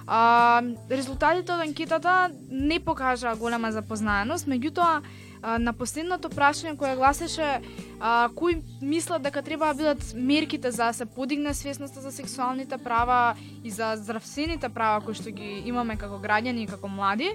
А, 0.08 0.60
резултатите 0.92 1.56
од 1.56 1.64
анкетата 1.64 2.32
не 2.52 2.84
покажаа 2.84 3.40
голема 3.40 3.72
запознаеност, 3.72 4.44
меѓутоа 4.44 5.00
а, 5.46 5.58
на 5.62 5.74
последното 5.78 6.30
прашање 6.34 6.74
кое 6.78 6.96
гласеше 6.98 7.62
а, 8.00 8.30
кои 8.36 8.58
мислат 8.82 9.22
дека 9.22 9.44
треба 9.46 9.68
да 9.68 9.78
бидат 9.78 10.14
мерките 10.16 10.72
за 10.72 10.90
да 10.90 10.94
се 10.94 11.06
подигне 11.06 11.54
свесноста 11.54 12.02
за 12.02 12.12
сексуалните 12.12 12.78
права 12.78 13.36
и 13.64 13.72
за 13.72 13.94
здравствените 13.96 14.70
права 14.70 15.06
кои 15.06 15.14
што 15.14 15.30
ги 15.30 15.62
имаме 15.70 16.00
како 16.02 16.18
граѓани 16.18 16.66
и 16.66 16.72
како 16.72 16.90
млади, 16.90 17.30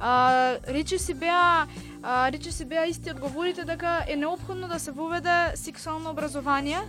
а, 0.00 0.60
рече 0.68 0.98
си 0.98 1.14
беа 1.14 1.64
а, 2.02 2.28
рече 2.32 2.52
си 2.52 2.68
беа 2.68 2.84
исти 2.92 3.10
одговорите 3.10 3.64
дека 3.64 4.04
е 4.08 4.16
необходно 4.16 4.68
да 4.68 4.78
се 4.78 4.92
воведе 4.92 5.56
сексуално 5.56 6.12
образование 6.12 6.84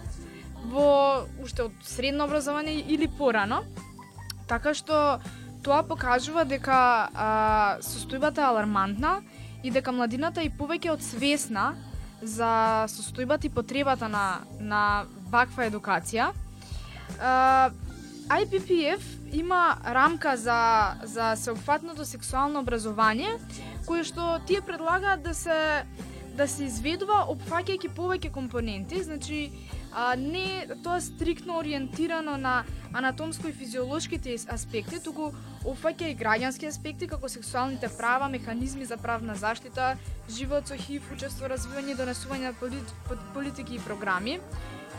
во 0.68 1.24
уште 1.44 1.70
од 1.72 1.72
средно 1.84 2.28
образование 2.28 2.84
или 2.92 3.08
порано. 3.08 3.64
Така 4.48 4.74
што 4.76 5.20
тоа 5.64 5.84
покажува 5.88 6.44
дека 6.44 7.08
а, 7.08 7.80
состојбата 7.80 8.44
е 8.44 8.50
алармантна 8.52 9.22
и 9.64 9.72
дека 9.72 9.92
младината 9.92 10.42
е 10.42 10.50
повеќе 10.54 10.94
од 10.94 11.04
свесна 11.04 11.74
за 12.22 12.86
состојбата 12.90 13.46
и 13.46 13.54
потребата 13.54 14.10
на, 14.10 14.42
на 14.60 15.06
ваква 15.32 15.68
едукација. 15.70 16.32
Uh, 17.18 17.72
IPPF 18.28 19.02
има 19.34 19.78
рамка 19.86 20.38
за, 20.38 20.94
за 21.04 21.36
сеопфатното 21.36 22.06
сексуално 22.06 22.60
образование, 22.60 23.38
кое 23.86 24.04
што 24.04 24.42
тие 24.46 24.62
предлагаат 24.62 25.24
да 25.24 25.34
се 25.34 25.86
да 26.38 26.46
се 26.46 26.68
изведува 26.70 27.24
опфаќајќи 27.34 27.90
повеќе 27.98 28.30
компоненти, 28.30 29.02
значи 29.04 29.50
а, 29.98 30.16
не 30.16 30.68
тоа 30.84 31.02
стриктно 31.02 31.58
ориентирано 31.58 32.38
на 32.38 32.64
анатомско 32.94 33.48
и 33.48 33.52
физиолошките 33.52 34.36
аспекти, 34.54 35.00
туку 35.02 35.32
опфаќа 35.66 36.12
и 36.12 36.18
граѓански 36.20 36.70
аспекти 36.70 37.08
како 37.10 37.30
сексуалните 37.30 37.90
права, 37.98 38.28
механизми 38.30 38.86
за 38.86 38.98
правна 39.02 39.34
заштита, 39.36 39.98
живот 40.30 40.70
со 40.70 40.78
ХИВ, 40.78 41.10
учество, 41.18 41.50
развивање 41.50 41.96
и 41.96 41.98
донесување 41.98 42.52
на 42.52 42.54
полит, 42.54 42.94
политики 43.34 43.76
и 43.76 43.82
програми. 43.82 44.38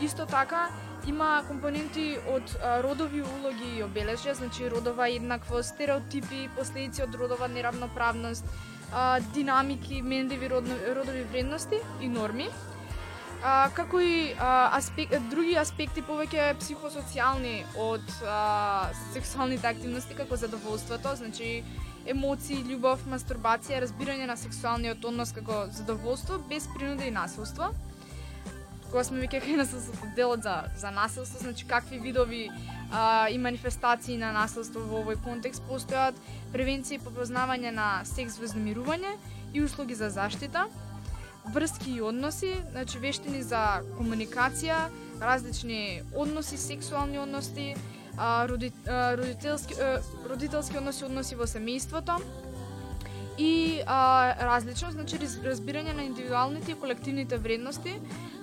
Исто 0.03 0.25
така 0.27 0.67
има 1.07 1.43
компоненти 1.47 2.17
од 2.27 2.51
родови 2.83 3.23
улоги 3.23 3.77
и 3.77 3.83
обележја, 3.83 4.35
значи 4.35 4.67
родова 4.67 5.07
еднаквост, 5.07 5.75
стереотипи, 5.75 6.49
последици 6.57 7.07
од 7.07 7.15
родова 7.15 7.47
неравноправност, 7.47 8.43
динамики, 9.33 10.01
менливи 10.01 10.49
родови 10.49 11.23
вредности 11.31 11.79
и 12.01 12.07
норми. 12.07 12.49
А, 13.39 13.69
како 13.71 14.01
и 14.03 14.33
а, 14.35 14.69
аспек, 14.75 15.13
други 15.31 15.53
аспекти 15.55 16.01
повеќе 16.03 16.57
психосоцијални 16.59 17.61
од 17.79 18.03
а, 18.27 18.89
сексуалните 19.13 19.69
активности 19.69 20.17
како 20.17 20.35
задоволството, 20.35 21.13
значи 21.15 21.61
емоции, 22.11 22.59
љубов, 22.67 23.05
мастурбација, 23.07 23.79
разбирање 23.85 24.27
на 24.27 24.35
сексуалниот 24.39 25.05
однос 25.07 25.31
како 25.31 25.67
задоволство 25.71 26.41
без 26.49 26.67
принуда 26.73 27.07
и 27.07 27.15
насилство. 27.15 27.71
Кога 28.89 29.05
сме 29.07 29.23
веќе 29.23 29.39
кај 29.45 29.61
насилството, 29.61 30.11
делот 30.19 30.43
за, 30.43 30.57
за 30.75 30.91
насилство, 30.91 31.39
значи 31.39 31.63
какви 31.69 32.01
видови 32.03 32.49
а, 32.91 33.29
и 33.31 33.37
манифестации 33.37 34.19
на 34.19 34.33
насилство 34.35 34.83
во 34.83 34.99
овој 35.05 35.21
контекст 35.23 35.63
постојат, 35.69 36.19
превенција 36.51 36.99
и 36.99 37.03
попознавање 37.07 37.71
на 37.71 37.89
секс 38.03 38.35
вознемирување 38.41 39.15
и 39.53 39.63
услуги 39.63 39.95
за 39.95 40.11
заштита, 40.11 40.67
врски 41.53 41.91
и 41.91 42.01
односи, 42.01 42.53
значи 42.71 42.99
вештини 42.99 43.41
за 43.43 43.81
комуникација, 43.97 44.89
различни 45.21 46.01
односи, 46.15 46.57
сексуални 46.57 47.19
односи, 47.19 47.75
а, 48.17 48.47
роди, 48.47 48.71
а, 48.87 49.17
родителски, 49.17 49.73
а, 49.81 50.01
родителски 50.29 50.77
односи, 50.77 51.05
односи 51.05 51.35
во 51.35 51.47
семејството 51.47 52.19
и 53.37 53.81
а, 53.87 54.35
различно, 54.51 54.91
значи 54.91 55.19
разбирање 55.19 55.93
на 55.95 56.03
индивидуалните 56.03 56.71
и 56.71 56.79
колективните 56.79 57.37
вредности, 57.37 57.99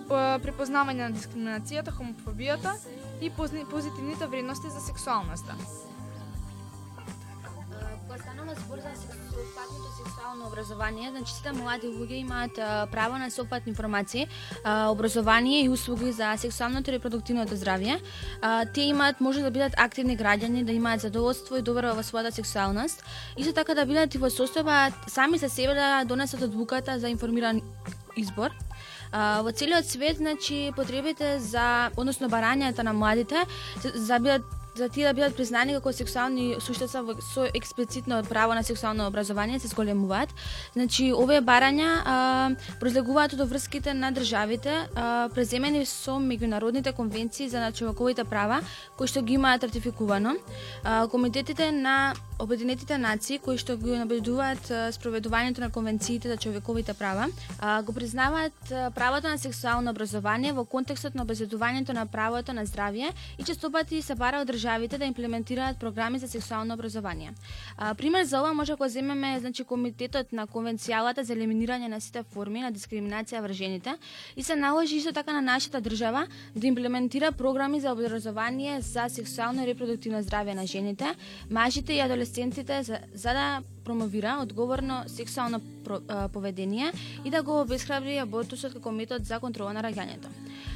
препознавање 0.06 1.02
на 1.02 1.10
дискриминацијата, 1.10 1.90
хомофобијата 1.90 2.76
и 3.20 3.30
позитивните 3.30 4.26
вредности 4.26 4.70
за 4.70 4.80
сексуалноста. 4.80 5.56
Кога 8.06 8.54
збор 8.54 8.78
за 8.78 8.92
сексуалното 8.94 10.05
сексуално 10.36 10.46
образование, 10.46 11.10
значи 11.10 11.32
сите 11.32 11.52
млади 11.52 11.86
луѓе 11.86 12.20
имаат 12.20 12.58
а, 12.58 12.86
право 12.92 13.18
на 13.18 13.30
сопатни 13.30 13.70
информации, 13.70 14.28
а, 14.64 14.88
образование 14.90 15.64
и 15.64 15.68
услуги 15.68 16.12
за 16.12 16.36
сексуалното 16.36 16.90
и 16.90 16.92
репродуктивното 16.92 17.56
здравје. 17.56 18.00
А, 18.42 18.64
те 18.64 18.80
имаат 18.80 19.20
може 19.20 19.40
да 19.40 19.50
бидат 19.50 19.72
активни 19.76 20.16
граѓани, 20.16 20.64
да 20.64 20.72
имаат 20.72 21.00
задоволство 21.00 21.56
и 21.56 21.62
доверба 21.62 21.94
во 21.94 22.02
својата 22.02 22.30
сексуалност. 22.30 23.04
Исто 23.36 23.52
така 23.52 23.74
да 23.74 23.86
бидат 23.86 24.14
и 24.14 24.18
во 24.18 24.28
состојба 24.28 24.92
сами 25.08 25.38
за 25.38 25.48
себе 25.48 25.74
да 25.74 26.04
донесат 26.04 26.42
одлуката 26.42 26.98
за 26.98 27.08
информиран 27.08 27.62
избор. 28.16 28.50
А, 29.12 29.42
во 29.42 29.52
целиот 29.52 29.86
свет, 29.86 30.16
значи, 30.16 30.72
потребите 30.76 31.38
за, 31.40 31.90
односно 31.96 32.28
барањата 32.28 32.82
на 32.82 32.92
младите, 32.92 33.46
за 33.82 33.92
за 33.94 34.18
бидат 34.18 34.55
за 34.76 34.88
тие 34.88 35.06
да 35.06 35.14
бидат 35.14 35.36
признани 35.36 35.74
како 35.76 35.92
сексуални 35.92 36.56
суштеца 36.60 37.02
со 37.32 37.46
експлицитно 37.54 38.22
право 38.28 38.54
на 38.54 38.62
сексуално 38.62 39.06
образование 39.06 39.58
се 39.58 39.68
зголемуваат. 39.68 40.28
Значи, 40.72 41.12
овие 41.12 41.40
барања 41.40 41.88
а, 42.04 42.16
произлегуваат 42.80 43.34
од 43.34 43.48
врските 43.48 43.94
на 43.94 44.12
државите 44.12 44.88
а, 44.94 45.28
преземени 45.34 45.86
со 45.86 46.18
меѓународните 46.20 46.92
конвенции 46.92 47.48
за 47.48 47.72
човековите 47.72 48.24
права 48.24 48.60
кои 48.96 49.08
што 49.08 49.22
ги 49.22 49.34
имаат 49.34 49.64
ратификувано. 49.64 50.36
А, 50.84 51.06
комитетите 51.08 51.72
на 51.72 52.14
Обединетите 52.38 52.98
нации 53.00 53.38
кои 53.40 53.56
што 53.56 53.78
го 53.80 53.94
набедуваат 53.96 54.68
спроведувањето 54.92 55.62
на 55.62 55.70
конвенциите 55.72 56.28
за 56.28 56.36
човековите 56.36 56.92
права, 56.92 57.30
го 57.84 57.92
признаваат 57.96 58.52
правото 58.94 59.28
на 59.28 59.38
сексуално 59.38 59.90
образование 59.90 60.52
во 60.52 60.66
контекстот 60.68 61.14
на 61.16 61.24
обезбедувањето 61.24 61.96
на 61.96 62.04
правото 62.06 62.52
на 62.52 62.66
здравје 62.66 63.08
и 63.38 63.44
честопати 63.44 64.02
се 64.02 64.14
бара 64.14 64.42
од 64.44 64.52
државите 64.52 64.98
да 64.98 65.08
имплементираат 65.08 65.78
програми 65.80 66.18
за 66.18 66.28
сексуално 66.28 66.74
образование. 66.74 67.32
Пример 67.96 68.24
за 68.24 68.40
ова 68.40 68.52
може 68.52 68.72
да 68.72 68.76
го 68.76 68.88
земеме 68.88 69.40
значи 69.40 69.64
комитетот 69.64 70.32
на 70.32 70.46
конвенцијалата 70.46 71.24
за 71.24 71.32
елиминирање 71.32 71.88
на 71.88 72.00
сите 72.00 72.20
форми 72.22 72.60
на 72.60 72.68
дискриминација 72.72 73.40
врз 73.40 73.56
жените 73.56 73.96
и 74.36 74.42
се 74.42 74.56
наложи 74.56 74.96
исто 74.96 75.12
така 75.12 75.32
на 75.32 75.40
нашата 75.40 75.80
држава 75.80 76.26
да 76.56 76.66
имплементира 76.66 77.32
програми 77.32 77.80
за 77.80 77.92
образование 77.92 78.80
за 78.80 79.08
сексуално 79.08 79.64
и 79.64 79.66
репродуктивно 79.66 80.20
здравје 80.20 80.54
на 80.54 80.66
жените, 80.66 81.16
мажите 81.50 81.92
и 81.92 82.00
адолесцентите 82.00 82.25
за, 82.82 82.98
за 83.14 83.32
да 83.32 83.62
промовира 83.84 84.38
одговорно 84.42 85.04
сексуално 85.06 85.60
про, 85.84 85.98
а, 86.08 86.28
поведение 86.28 86.92
и 87.24 87.30
да 87.30 87.42
го 87.42 87.60
обесхрабри 87.60 88.18
абортусот 88.18 88.72
како 88.72 88.92
метод 88.92 89.24
за 89.24 89.38
контрола 89.40 89.72
на 89.72 89.82
раѓањето. 89.82 90.28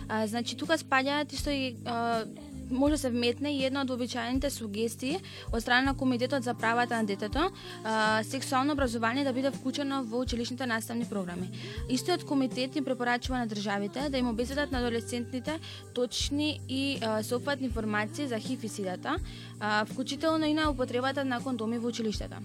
А, 0.08 0.26
значи 0.26 0.56
тука 0.56 0.78
спаѓаат 0.78 1.32
исто 1.32 1.50
и 1.50 1.76
а, 1.84 2.24
може 2.70 2.94
да 2.94 2.98
се 2.98 3.10
вметне 3.10 3.52
и 3.56 3.64
една 3.64 3.82
од 3.82 3.90
обичаените 3.90 4.50
сугестии 4.50 5.18
од 5.52 5.62
страна 5.62 5.90
на 5.90 5.96
Комитетот 5.98 6.44
за 6.44 6.54
правата 6.54 6.96
на 6.96 7.04
детето, 7.04 7.50
а, 7.84 8.22
сексуално 8.24 8.72
образование 8.72 9.24
да 9.24 9.32
биде 9.32 9.50
вклучено 9.50 10.04
во 10.04 10.20
училишните 10.20 10.66
наставни 10.66 11.04
програми. 11.04 11.50
Истиот 11.88 12.24
комитет 12.24 12.76
им 12.76 12.84
препорачува 12.84 13.38
на 13.38 13.46
државите 13.46 14.08
да 14.10 14.18
им 14.18 14.28
обезбедат 14.28 14.72
на 14.72 14.78
адолесцентните 14.78 15.58
точни 15.94 16.60
и 16.68 16.98
а, 17.02 17.22
соопфатни 17.22 17.66
информации 17.66 18.26
за 18.26 18.38
ХИВ 18.38 18.64
и 18.64 18.68
сидата, 18.68 19.16
а, 19.60 19.84
вклучително 19.84 20.46
и 20.46 20.54
на 20.54 20.70
употребата 20.70 21.24
на 21.24 21.40
кондоми 21.40 21.78
во 21.78 21.88
училиштето. 21.88 22.36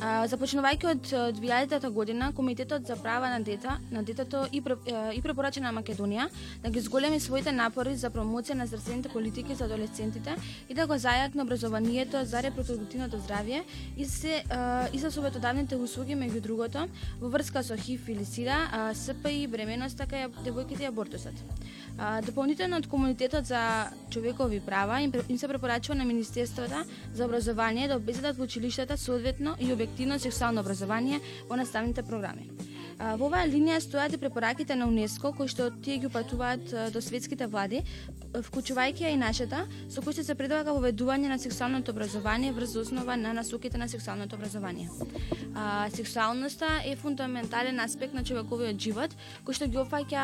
А, 0.00 0.26
започнувајќи 0.28 0.90
од 0.90 1.10
2000 1.38 1.90
година, 1.90 2.32
Комитетот 2.32 2.86
за 2.86 2.96
права 2.96 3.28
на 3.28 3.40
дета 3.40 3.78
на 3.90 4.02
детето 4.02 4.46
и, 4.52 4.62
и 5.14 5.22
препорача 5.22 5.60
на 5.60 5.72
Македонија 5.72 6.28
да 6.62 6.70
ги 6.70 6.80
зголеми 6.80 7.20
своите 7.20 7.52
напори 7.52 7.96
за 7.96 8.10
промоција 8.10 8.54
на 8.54 8.66
здравствените 8.66 9.08
политики 9.08 9.54
за 9.54 9.64
адолесцентите 9.64 10.36
и 10.68 10.74
да 10.74 10.86
го 10.86 10.94
зајакне 10.94 11.42
образованието 11.42 12.24
за 12.24 12.42
репродуктивното 12.42 13.18
здравје 13.18 13.62
и 13.96 14.04
се 14.04 14.42
а, 14.50 14.88
и 14.92 14.98
за 14.98 15.10
советодавните 15.10 15.76
услуги 15.76 16.14
меѓу 16.14 16.40
другото 16.40 16.86
во 17.20 17.28
врска 17.28 17.62
со 17.62 17.76
ХИВ 17.76 18.08
или 18.08 18.24
СИДА, 18.24 18.92
СПИ, 18.94 19.46
бременост, 19.46 19.98
така 19.98 20.22
и 20.22 20.28
девојките 20.44 20.82
и 20.82 20.88
абортусот. 20.88 21.34
Дополнително 22.24 22.78
од 22.80 22.86
комунитетот 22.88 23.46
за 23.46 23.90
човекови 24.10 24.60
права 24.60 25.00
им, 25.02 25.12
им 25.28 25.38
се 25.38 25.48
препорачува 25.48 25.98
на 25.98 26.04
министерствата 26.60 26.84
за 27.14 27.24
образование 27.24 27.88
да 27.88 27.96
обезбедат 27.96 28.36
во 28.36 28.44
училиштата 28.44 28.96
соодветно 28.96 29.56
и 29.60 29.72
објективно 29.72 30.18
сексуално 30.18 30.60
образование 30.60 31.20
во 31.48 31.56
наставните 31.56 32.02
програми. 32.02 32.50
Во 33.00 33.30
оваа 33.30 33.46
линија 33.48 33.78
стојат 33.80 34.12
и 34.12 34.18
препораките 34.20 34.76
на 34.76 34.84
УНЕСКО 34.90 35.32
кои 35.32 35.48
што 35.48 35.70
тие 35.84 35.96
ги 36.02 36.08
упатуваат 36.10 36.92
до 36.92 37.00
светските 37.00 37.46
влади, 37.48 37.80
вклучувајќи 38.34 39.06
ја 39.06 39.12
и 39.14 39.16
нашата, 39.16 39.62
со 39.88 40.02
кои 40.04 40.12
што 40.12 40.22
се 40.26 40.36
предлага 40.36 40.74
воведување 40.76 41.30
на 41.32 41.38
сексуалното 41.40 41.94
образование 41.96 42.52
врз 42.52 42.76
основа 42.76 43.16
на 43.16 43.32
насоките 43.32 43.78
на 43.78 43.88
сексуалното 43.88 44.36
образование. 44.36 44.88
А, 45.54 45.88
сексуалноста 45.90 46.66
е 46.84 46.94
фундаментален 46.96 47.80
аспект 47.80 48.14
на 48.14 48.22
човековиот 48.22 48.76
живот, 48.78 49.16
кој 49.48 49.56
што 49.56 49.66
ги 49.66 49.80
опфаќа 49.80 50.22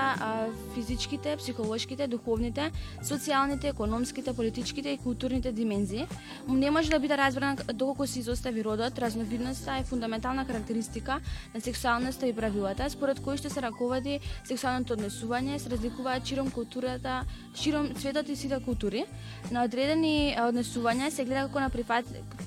физичките, 0.77 1.39
психолошките, 1.41 2.07
духовните, 2.07 2.69
социјалните, 3.03 3.73
економските, 3.73 4.37
политичките 4.37 4.93
и 4.93 4.99
културните 4.99 5.53
димензии. 5.53 6.07
Не 6.49 6.71
може 6.71 6.91
да 6.91 7.01
биде 7.01 7.17
разбрана 7.17 7.57
доколку 7.75 8.07
се 8.07 8.21
изостави 8.21 8.65
родот, 8.65 8.99
разновидноста 8.99 9.81
е 9.81 9.85
фундаментална 9.85 10.47
карактеристика 10.47 11.21
на 11.55 11.61
сексуалноста 11.61 12.27
и 12.27 12.33
културата, 12.67 12.91
според 12.91 13.21
кои 13.21 13.37
што 13.39 13.51
се 13.51 13.63
раководи 13.63 14.19
сексуалното 14.45 14.97
однесување, 14.97 15.59
се 15.59 15.71
разликуваат 15.71 16.27
широм 16.27 16.51
културата, 16.51 17.25
широм 17.55 17.95
светот 17.97 18.29
и 18.29 18.37
сите 18.37 18.59
култури. 18.65 19.05
На 19.51 19.65
одредени 19.65 20.35
однесувања 20.35 21.11
се 21.11 21.25
гледа 21.25 21.47
како 21.47 21.61
на 21.61 21.71
прифат, 21.71 22.05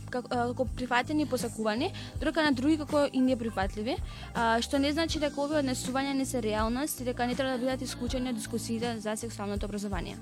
како, 0.10 0.28
како 0.28 0.66
прифатени 0.76 1.24
и 1.24 1.30
посакувани, 1.30 1.92
додека 2.20 2.44
на 2.44 2.52
други 2.52 2.78
како 2.78 3.08
и 3.08 3.22
неприфатливи, 3.22 3.96
а, 4.36 4.60
што 4.62 4.80
не 4.80 4.92
значи 4.92 5.20
дека 5.20 5.40
овие 5.40 5.64
однесувања 5.64 6.14
не 6.14 6.26
се 6.26 6.42
реалност 6.42 7.00
и 7.00 7.08
дека 7.08 7.28
не 7.28 7.36
треба 7.36 7.56
да 7.56 7.64
бидат 7.64 7.82
исклучени 7.82 8.30
од 8.30 8.36
дискусиите 8.36 9.00
за 9.00 9.16
сексуалното 9.16 9.66
образование. 9.66 10.18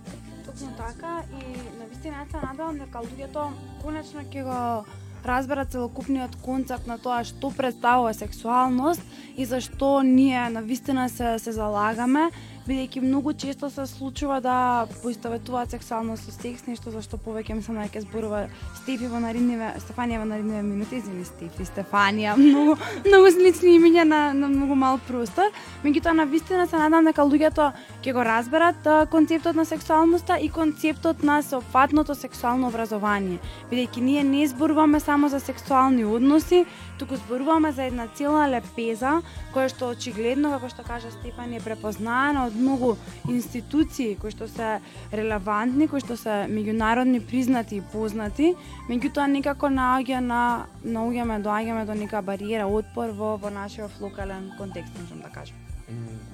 Точно 0.46 0.72
така 0.78 1.24
и 1.34 1.58
на 1.80 1.86
вистина 1.90 2.26
се 2.30 2.38
надевам 2.38 2.78
дека 2.78 3.02
луѓето 3.02 3.50
конечно 3.82 4.22
ќе 4.22 4.44
го 4.46 4.86
разбера 5.28 5.66
целокупниот 5.66 6.38
концепт 6.42 6.88
на 6.88 6.98
тоа 6.98 7.24
што 7.28 7.52
представува 7.52 8.13
сексуалност 8.13 9.02
и 9.38 9.46
зашто 9.46 10.02
ние 10.02 10.50
на 10.50 10.62
вистина 10.62 11.10
се 11.10 11.40
се 11.40 11.52
залагаме 11.52 12.32
бидејќи 12.68 13.02
многу 13.02 13.32
често 13.34 13.70
се 13.72 13.86
случува 13.88 14.40
да 14.44 14.88
поистоветуваат 15.02 15.72
сексуално 15.72 16.18
со 16.18 16.32
секс, 16.32 16.66
нешто 16.68 16.92
за 16.92 17.02
што 17.02 17.18
повеќе 17.18 17.56
ми 17.56 17.64
се 17.64 17.72
ќе 17.72 18.02
зборува 18.04 18.48
Стефи 18.82 19.08
во 19.08 19.22
наредниве, 19.24 19.72
Стефанија 19.84 20.20
во 20.20 20.28
наредниве 20.28 20.64
минути, 20.64 21.00
извини 21.00 21.24
Стефи, 21.26 21.64
Стефанија, 21.64 22.36
многу 22.36 22.76
многу 23.08 23.32
слични 23.32 23.78
имиња 23.78 24.04
на, 24.04 24.22
на 24.34 24.50
многу 24.52 24.76
мал 24.76 25.00
простор. 25.08 25.54
Меѓутоа 25.84 26.14
на 26.20 26.26
вистина 26.26 26.68
се 26.68 26.82
надам 26.82 27.08
дека 27.08 27.24
луѓето 27.24 27.72
ќе 28.04 28.14
го 28.14 28.26
разберат 28.28 28.92
концептот 29.12 29.56
на 29.56 29.66
сексуалноста 29.66 30.38
и 30.42 30.50
концептот 30.50 31.24
на 31.24 31.42
сеопфатното 31.42 32.16
сексуално 32.16 32.68
образование, 32.68 33.40
бидејќи 33.72 34.02
ние 34.02 34.24
не 34.24 34.48
зборуваме 34.48 35.00
само 35.00 35.30
за 35.30 35.40
сексуални 35.40 36.06
односи, 36.06 36.66
туку 37.00 37.16
зборуваме 37.16 37.72
за 37.72 37.88
една 37.88 38.08
цела 38.16 38.48
лепеза 38.50 39.22
која 39.54 39.70
што 39.72 39.92
очигледно, 39.94 40.52
како 40.56 40.70
што 40.70 40.84
кажа 40.84 41.12
Стефан, 41.14 41.54
е 41.54 41.64
препознаена 41.64 42.48
од 42.48 42.57
многу 42.58 42.96
институции 43.30 44.15
кои 44.20 44.32
што 44.32 44.48
се 44.52 44.80
релевантни, 45.12 45.88
кои 45.88 46.02
што 46.04 46.17
се 46.17 46.46
меѓународни 46.52 47.22
признати 47.22 47.80
и 47.80 47.86
познати, 47.93 48.54
меѓутоа 48.89 49.28
некако 49.32 49.72
наоѓа 49.72 50.20
на 50.20 50.41
наоѓаме 50.84 51.41
доаѓаме 51.43 51.86
до 51.86 51.93
нека 51.93 52.22
бариера, 52.22 52.67
отпор 52.67 53.15
во 53.15 53.38
во 53.38 53.50
нашиот 53.50 54.02
локален 54.02 54.52
контекст, 54.58 54.93
можам 55.02 55.22
да 55.22 55.30
кажам. 55.30 55.58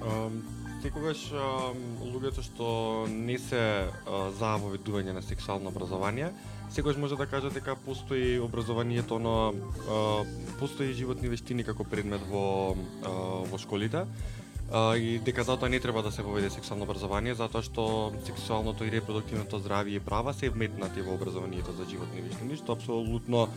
Ам, 0.02 0.42
секогаш 0.82 1.20
луѓето 2.02 2.42
што 2.42 2.66
не 3.08 3.38
се 3.38 3.62
а, 3.86 4.30
за 4.34 4.56
воведување 4.60 5.14
на 5.14 5.22
сексуално 5.22 5.70
образование, 5.70 6.32
секогаш 6.74 6.98
може 6.98 7.16
да 7.16 7.26
кажат 7.30 7.54
дека 7.54 7.76
постои 7.76 8.38
образованието 8.42 9.18
на 9.18 9.52
постои 10.58 10.92
животни 10.92 11.30
вештини 11.30 11.64
како 11.64 11.84
предмет 11.84 12.26
во 12.30 12.74
а, 12.74 13.12
во 13.50 13.58
школите. 13.58 14.06
И 14.72 15.20
дека 15.20 15.44
затоа 15.44 15.68
не 15.68 15.80
треба 15.80 16.02
да 16.02 16.10
се 16.10 16.22
воведе 16.22 16.50
сексуално 16.50 16.84
образование, 16.88 17.34
затоа 17.36 17.62
што 17.62 18.12
сексуалното 18.24 18.84
и 18.88 18.90
репродуктивното 18.90 19.60
здравје 19.60 20.00
и 20.00 20.00
права 20.00 20.32
се 20.34 20.50
вметнати 20.50 21.04
во 21.04 21.14
образованието 21.14 21.76
за 21.76 21.84
животни 21.84 22.24
вештини, 22.24 22.56
што 22.56 22.72
апсолутно 22.72 23.48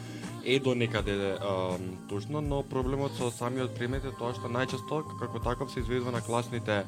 е 0.46 0.60
до 0.60 0.76
некаде 0.76 1.40
а, 1.40 1.80
точно, 2.10 2.42
но 2.42 2.62
проблемот 2.62 3.16
со 3.18 3.32
самиот 3.32 3.74
предмет 3.80 4.06
е 4.06 4.14
тоа 4.20 4.36
што 4.36 4.52
најчесто 4.52 5.02
како 5.18 5.40
таков 5.40 5.72
се 5.72 5.80
изведува 5.80 6.12
на 6.12 6.22
класните 6.22 6.84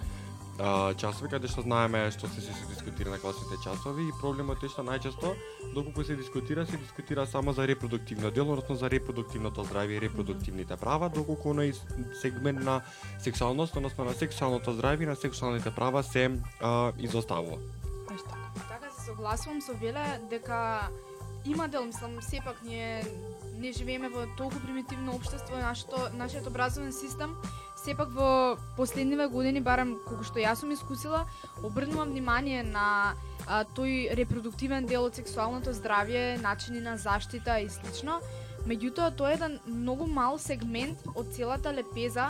часови 0.99 1.29
каде 1.31 1.47
што 1.47 1.63
знаеме 1.63 2.11
што 2.11 2.27
се, 2.27 2.41
се, 2.41 2.53
дискутира 2.67 3.09
на 3.09 3.19
класните 3.19 3.55
часови 3.63 4.09
и 4.09 4.15
проблемот 4.19 4.63
е 4.63 4.69
што 4.69 4.83
најчесто 4.83 5.31
доколку 5.73 6.03
се 6.03 6.15
дискутира 6.19 6.65
се 6.65 6.77
дискутира 6.77 7.25
само 7.27 7.53
за 7.53 7.67
репродуктивно 7.67 8.31
дело, 8.31 8.53
односно 8.53 8.75
за 8.75 8.89
репродуктивното 8.89 9.63
здравје 9.63 9.97
и 9.97 10.01
репродуктивните 10.01 10.75
права, 10.77 11.09
доколку 11.09 11.53
оној 11.55 11.71
сегмент 12.21 12.59
на 12.63 12.81
сексуалност, 13.23 13.75
односно 13.75 14.03
на 14.03 14.13
сексуалното 14.13 14.75
здравје 14.75 15.03
и 15.03 15.11
на 15.11 15.15
сексуалните 15.15 15.71
права 15.71 16.03
се 16.03 16.31
а, 16.61 16.91
изоставува. 16.99 17.57
Така. 18.07 18.35
така 18.67 18.91
се 18.91 19.05
согласувам 19.05 19.61
со 19.61 19.73
Веле 19.73 20.19
дека 20.29 20.89
има 21.45 21.67
дел, 21.67 21.85
мислам, 21.85 22.21
сепак 22.21 22.59
ние 22.63 23.03
не 23.59 23.71
живееме 23.71 24.09
во 24.09 24.25
толку 24.37 24.59
примитивно 24.59 25.15
општество, 25.15 25.55
нашето 25.57 25.95
нашиот 26.13 26.47
образовен 26.47 26.93
систем 26.93 27.35
сепак 27.89 28.10
во 28.13 28.58
последниве 28.78 29.28
години, 29.28 29.62
барем 29.65 29.95
колку 30.06 30.21
што 30.28 30.38
јас 30.38 30.62
сум 30.62 30.73
искусила, 30.75 31.23
обрнувам 31.65 32.12
внимание 32.13 32.62
на 32.62 33.15
а, 33.47 33.63
тој 33.65 34.13
репродуктивен 34.13 34.86
дел 34.86 35.08
од 35.08 35.17
сексуалното 35.17 35.73
здравје, 35.73 36.38
начини 36.38 36.84
на 36.86 36.97
заштита 37.02 37.58
и 37.58 37.69
слично. 37.69 38.19
Меѓутоа, 38.69 39.10
тоа 39.17 39.32
е 39.34 39.39
еден 39.39 39.58
многу 39.65 40.06
мал 40.06 40.38
сегмент 40.38 41.02
од 41.15 41.34
целата 41.34 41.73
лепеза, 41.73 42.28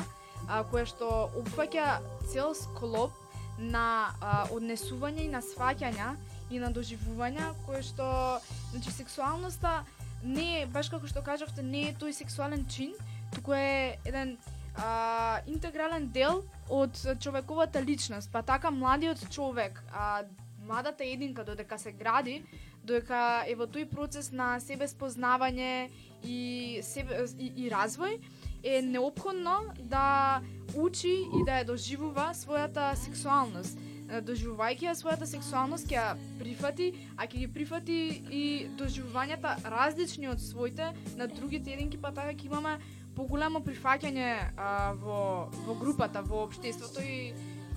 а, 0.48 0.63
која 0.63 0.86
што 0.88 1.28
опфаќа 1.41 2.00
цел 2.32 2.56
склоп 2.56 3.12
на 3.60 4.15
а, 4.22 4.45
однесување 4.56 5.28
и 5.28 5.34
на 5.34 5.43
сваќања 5.43 6.13
и 6.56 6.62
на 6.63 6.72
доживувања, 6.72 7.52
кое 7.65 7.84
што, 7.84 8.39
значи, 8.72 8.95
сексуалноста 8.95 9.82
не 10.24 10.62
е, 10.62 10.63
баш 10.72 10.88
како 10.88 11.08
што 11.08 11.19
кажавте, 11.19 11.67
не 11.67 11.89
е 11.89 11.98
тој 12.00 12.15
сексуален 12.15 12.63
чин, 12.72 12.95
туку 13.36 13.52
е 13.60 14.00
еден 14.08 14.38
а, 14.75 15.39
интегрален 15.47 16.08
дел 16.08 16.43
од 16.69 16.97
човековата 17.19 17.82
личност, 17.82 18.29
па 18.32 18.41
така 18.41 18.71
младиот 18.71 19.29
човек, 19.29 19.84
а, 19.93 20.23
младата 20.65 21.03
единка 21.05 21.43
додека 21.43 21.79
се 21.79 21.91
гради, 21.91 22.43
додека 22.84 23.43
е 23.47 23.55
во 23.55 23.65
тој 23.67 23.89
процес 23.89 24.32
на 24.32 24.60
себе 24.60 24.88
спознавање 24.88 25.89
и, 26.23 26.79
себе, 26.84 27.25
и, 27.38 27.65
и 27.65 27.69
развој, 27.69 28.19
е 28.63 28.82
необходно 28.82 29.73
да 29.79 30.41
учи 30.75 31.13
и 31.23 31.43
да 31.45 31.62
ја 31.62 31.69
доживува 31.71 32.32
својата 32.36 32.93
сексуалност. 32.95 33.77
Доживувајќи 34.10 34.88
ја 34.89 34.95
својата 34.97 35.25
сексуалност, 35.29 35.86
ќе 35.88 35.97
ја 35.97 36.13
прифати, 36.39 36.88
а 37.15 37.27
ќе 37.29 37.45
ги 37.45 37.47
прифати 37.53 37.97
и 38.29 38.43
доживувањата 38.77 39.58
различни 39.69 40.27
од 40.27 40.41
своите 40.41 40.93
на 41.17 41.27
другите 41.27 41.73
единки, 41.73 41.97
па 42.01 42.12
така 42.12 42.34
ќе 42.34 42.49
имаме 42.49 42.79
поголемо 43.19 43.60
прифаќање 43.65 44.29
а, 44.55 44.93
во, 44.95 45.19
во 45.65 45.75
групата, 45.75 46.23
во 46.23 46.45
општеството 46.45 47.03
и, 47.03 47.34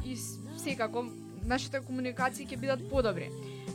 и 0.07 0.17
секако 0.63 1.07
нашите 1.43 1.83
комуникации 1.83 2.47
ќе 2.47 2.61
бидат 2.63 2.85
подобри. 2.91 3.31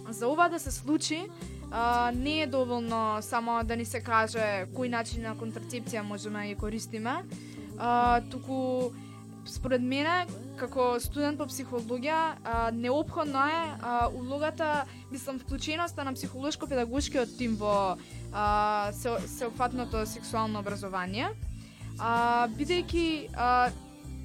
За 0.09 0.29
ова 0.31 0.47
да 0.47 0.59
се 0.63 0.71
случи, 0.71 1.25
а, 1.71 2.11
не 2.15 2.41
е 2.41 2.47
доволно 2.47 3.19
само 3.21 3.59
да 3.67 3.75
ни 3.75 3.85
се 3.85 3.99
каже 3.99 4.67
кој 4.75 4.93
начин 4.93 5.27
на 5.27 5.35
контрацепција 5.35 6.05
можеме 6.07 6.45
да 6.45 6.53
ја 6.53 6.59
користиме, 6.61 7.17
а, 7.77 8.21
туку 8.31 8.93
според 9.47 9.81
мене 9.81 10.25
како 10.59 10.99
студент 10.99 11.39
по 11.39 11.47
психологија 11.47 12.19
а, 12.43 12.71
необходно 12.71 13.43
е 13.47 13.59
а, 13.81 14.07
улогата, 14.07 14.85
мислам 15.11 15.39
вклученоста 15.39 16.03
на 16.03 16.15
психолошко-педагошкиот 16.15 17.37
тим 17.37 17.59
во 17.59 17.97
а, 18.31 18.91
се, 18.93 19.19
сеопфатното 19.27 20.05
сексуално 20.05 20.59
образование. 20.59 21.29
А, 21.99 22.11
бидејќи 22.49 23.05
а, 23.35 23.69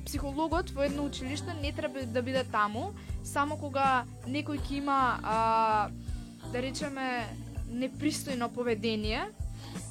психологот 0.05 0.71
во 0.71 0.83
едно 0.83 1.05
училиште 1.05 1.55
не 1.55 1.73
треба 1.73 2.03
да 2.05 2.23
биде 2.23 2.45
таму, 2.45 2.93
само 3.25 3.57
кога 3.57 4.05
некој 4.27 4.61
ќе 4.61 4.73
има 4.75 4.99
а, 5.23 5.89
да 6.47 6.59
речеме 6.59 7.25
непристојно 7.71 8.49
поведение, 8.49 9.25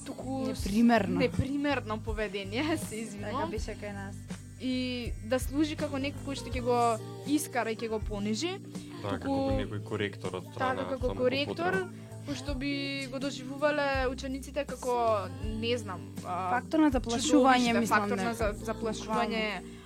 туку 0.05 0.45
Непримерно. 0.47 1.19
непримерно 1.19 1.99
поведение, 1.99 2.63
се 2.79 2.83
Така 2.85 2.95
извинувам, 2.97 3.49
беше 3.49 3.73
кај 3.73 3.93
нас. 3.95 4.15
и 4.59 4.73
да 5.25 5.39
служи 5.39 5.75
како 5.75 5.97
некој 5.97 6.21
кој 6.23 6.35
што 6.35 6.49
ќе 6.49 6.61
го 6.61 6.77
искара 7.27 7.71
и 7.71 7.75
ќе 7.75 7.89
го 7.89 7.99
понижи, 7.99 8.59
Така, 9.01 9.17
Туку- 9.17 9.49
како 9.49 9.57
некој 9.57 9.83
коректор 9.83 10.35
од 10.35 10.45
страна. 10.45 10.75
така 10.77 10.89
како 10.91 11.15
коректор. 11.15 11.87
Пошто 12.25 12.55
би 12.55 13.07
го 13.11 13.19
доживувале 13.19 14.07
учениците 14.11 14.65
како 14.65 15.27
не 15.43 15.77
знам, 15.77 16.03
а, 16.25 16.49
Фактор 16.57 16.85
на 16.85 16.91
заплашување, 16.91 17.73
мислам 17.79 18.01
фактор 18.07 18.21
на 18.21 18.33
за, 18.33 18.51
заплашување, 18.65 19.45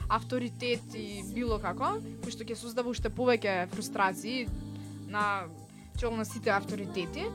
авторитет 0.09 0.95
и 0.95 1.23
било 1.33 1.59
како, 1.59 1.95
кој 2.23 2.33
што 2.35 2.45
ќе 2.45 2.57
создава 2.59 2.91
уште 2.93 3.09
повеќе 3.09 3.65
фрустрации 3.73 4.45
на 5.07 5.45
чело 5.97 6.15
на 6.17 6.25
сите 6.25 6.51
авторитети. 6.51 7.25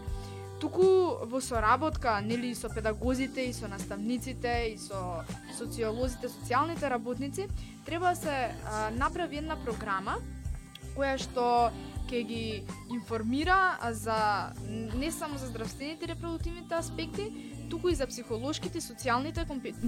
Туку 0.60 0.84
во 1.24 1.40
соработка, 1.40 2.18
нели, 2.20 2.52
со 2.54 2.68
педагозите, 2.68 3.46
и 3.48 3.52
со 3.56 3.68
наставниците, 3.68 4.74
и 4.74 4.76
со 4.78 5.24
социолозите, 5.56 6.28
социјалните 6.28 6.90
работници, 6.92 7.48
треба 7.86 8.12
да 8.12 8.16
се 8.16 8.36
а, 8.68 8.90
направи 8.90 9.40
една 9.40 9.56
програма 9.56 10.18
која 10.96 11.16
што 11.16 11.44
ќе 12.10 12.22
ги 12.26 12.62
информира 12.90 13.78
за 13.92 14.50
не 14.98 15.10
само 15.12 15.38
за 15.38 15.46
здравствените 15.46 16.04
и 16.04 16.08
репродуктивните 16.08 16.74
аспекти, 16.74 17.30
туку 17.70 17.88
и 17.88 17.94
за 17.94 18.06
психолошките 18.06 18.78
и 18.78 18.82
социјалните 18.82 19.46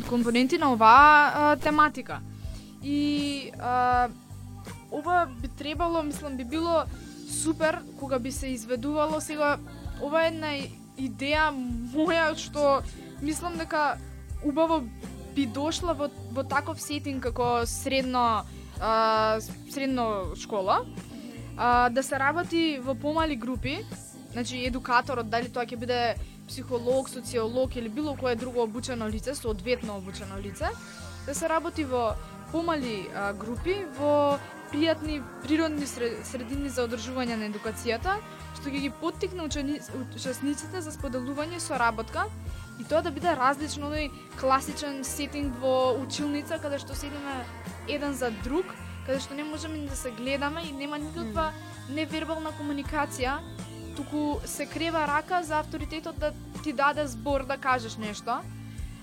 компоненти 0.09 0.59
на 0.59 0.73
оваа 0.73 1.33
а, 1.35 1.57
тематика. 1.57 2.21
И 2.83 3.51
а, 3.59 4.09
ова 4.91 5.27
би 5.27 5.49
требало, 5.49 6.03
мислам, 6.03 6.37
би 6.37 6.45
било 6.45 6.85
супер 7.43 7.83
кога 7.99 8.19
би 8.19 8.33
се 8.33 8.47
изведувало 8.47 9.21
сега 9.21 9.59
ова 10.03 10.25
е 10.25 10.31
една 10.31 10.53
идеја 10.99 11.51
моја 11.95 12.35
што 12.39 12.83
мислам 13.23 13.57
дека 13.59 13.99
убаво 14.45 14.83
би 15.35 15.47
дошла 15.47 15.95
во, 15.95 16.11
во 16.31 16.45
таков 16.45 16.81
сетинг 16.81 17.23
како 17.23 17.67
средно 17.67 18.45
а, 18.81 19.41
средно 19.71 20.37
школа 20.37 20.85
а, 21.57 21.89
да 21.89 22.03
се 22.03 22.19
работи 22.19 22.79
во 22.83 22.95
помали 22.95 23.37
групи 23.37 23.85
значи 24.33 24.65
едукаторот 24.67 25.29
дали 25.29 25.49
тоа 25.53 25.67
ќе 25.69 25.77
биде 25.77 26.01
психолог, 26.49 27.09
социолог 27.09 27.77
или 27.77 27.89
било 27.89 28.17
кое 28.17 28.35
друго 28.37 28.63
обучено 28.63 29.09
лице, 29.09 29.35
соодветно 29.35 29.97
обучено 29.97 30.39
лице, 30.39 30.69
да 31.27 31.35
се 31.35 31.49
работи 31.49 31.85
во 31.85 32.15
помали 32.53 33.09
а, 33.15 33.33
групи 33.33 33.85
во 33.99 34.39
пријатни 34.73 35.21
природни 35.45 35.87
средини 35.87 36.69
за 36.73 36.87
одржување 36.89 37.37
на 37.37 37.49
едукацијата, 37.51 38.17
што 38.57 38.73
ќе 38.73 38.81
ги 38.87 38.91
поттикне 39.01 39.45
учесниците 39.45 40.81
за 40.81 40.93
споделување 40.93 41.61
и 41.61 41.65
соработка 41.65 42.25
и 42.81 42.85
тоа 42.89 43.03
да 43.05 43.13
биде 43.13 43.35
различно 43.37 43.93
од 43.93 44.17
класичен 44.41 45.05
сетинг 45.05 45.61
во 45.61 45.93
училница 46.01 46.59
каде 46.59 46.81
што 46.81 46.97
седиме 46.97 47.45
еден 47.89 48.15
за 48.17 48.33
друг 48.45 48.65
каде 49.07 49.21
што 49.21 49.35
не 49.35 49.45
можеме 49.45 49.79
ни 49.79 49.87
да 49.89 49.97
се 49.97 50.11
гледаме 50.11 50.63
и 50.69 50.73
нема 50.73 50.99
никаква 50.99 51.51
невербална 51.91 52.55
комуникација, 52.59 53.39
туку 53.97 54.41
се 54.45 54.67
крева 54.67 55.07
рака 55.07 55.43
за 55.43 55.59
авторитетот 55.59 56.19
да 56.19 56.33
ти 56.63 56.73
даде 56.73 57.07
збор 57.07 57.47
да 57.47 57.57
кажеш 57.57 57.97
нешто. 57.97 58.41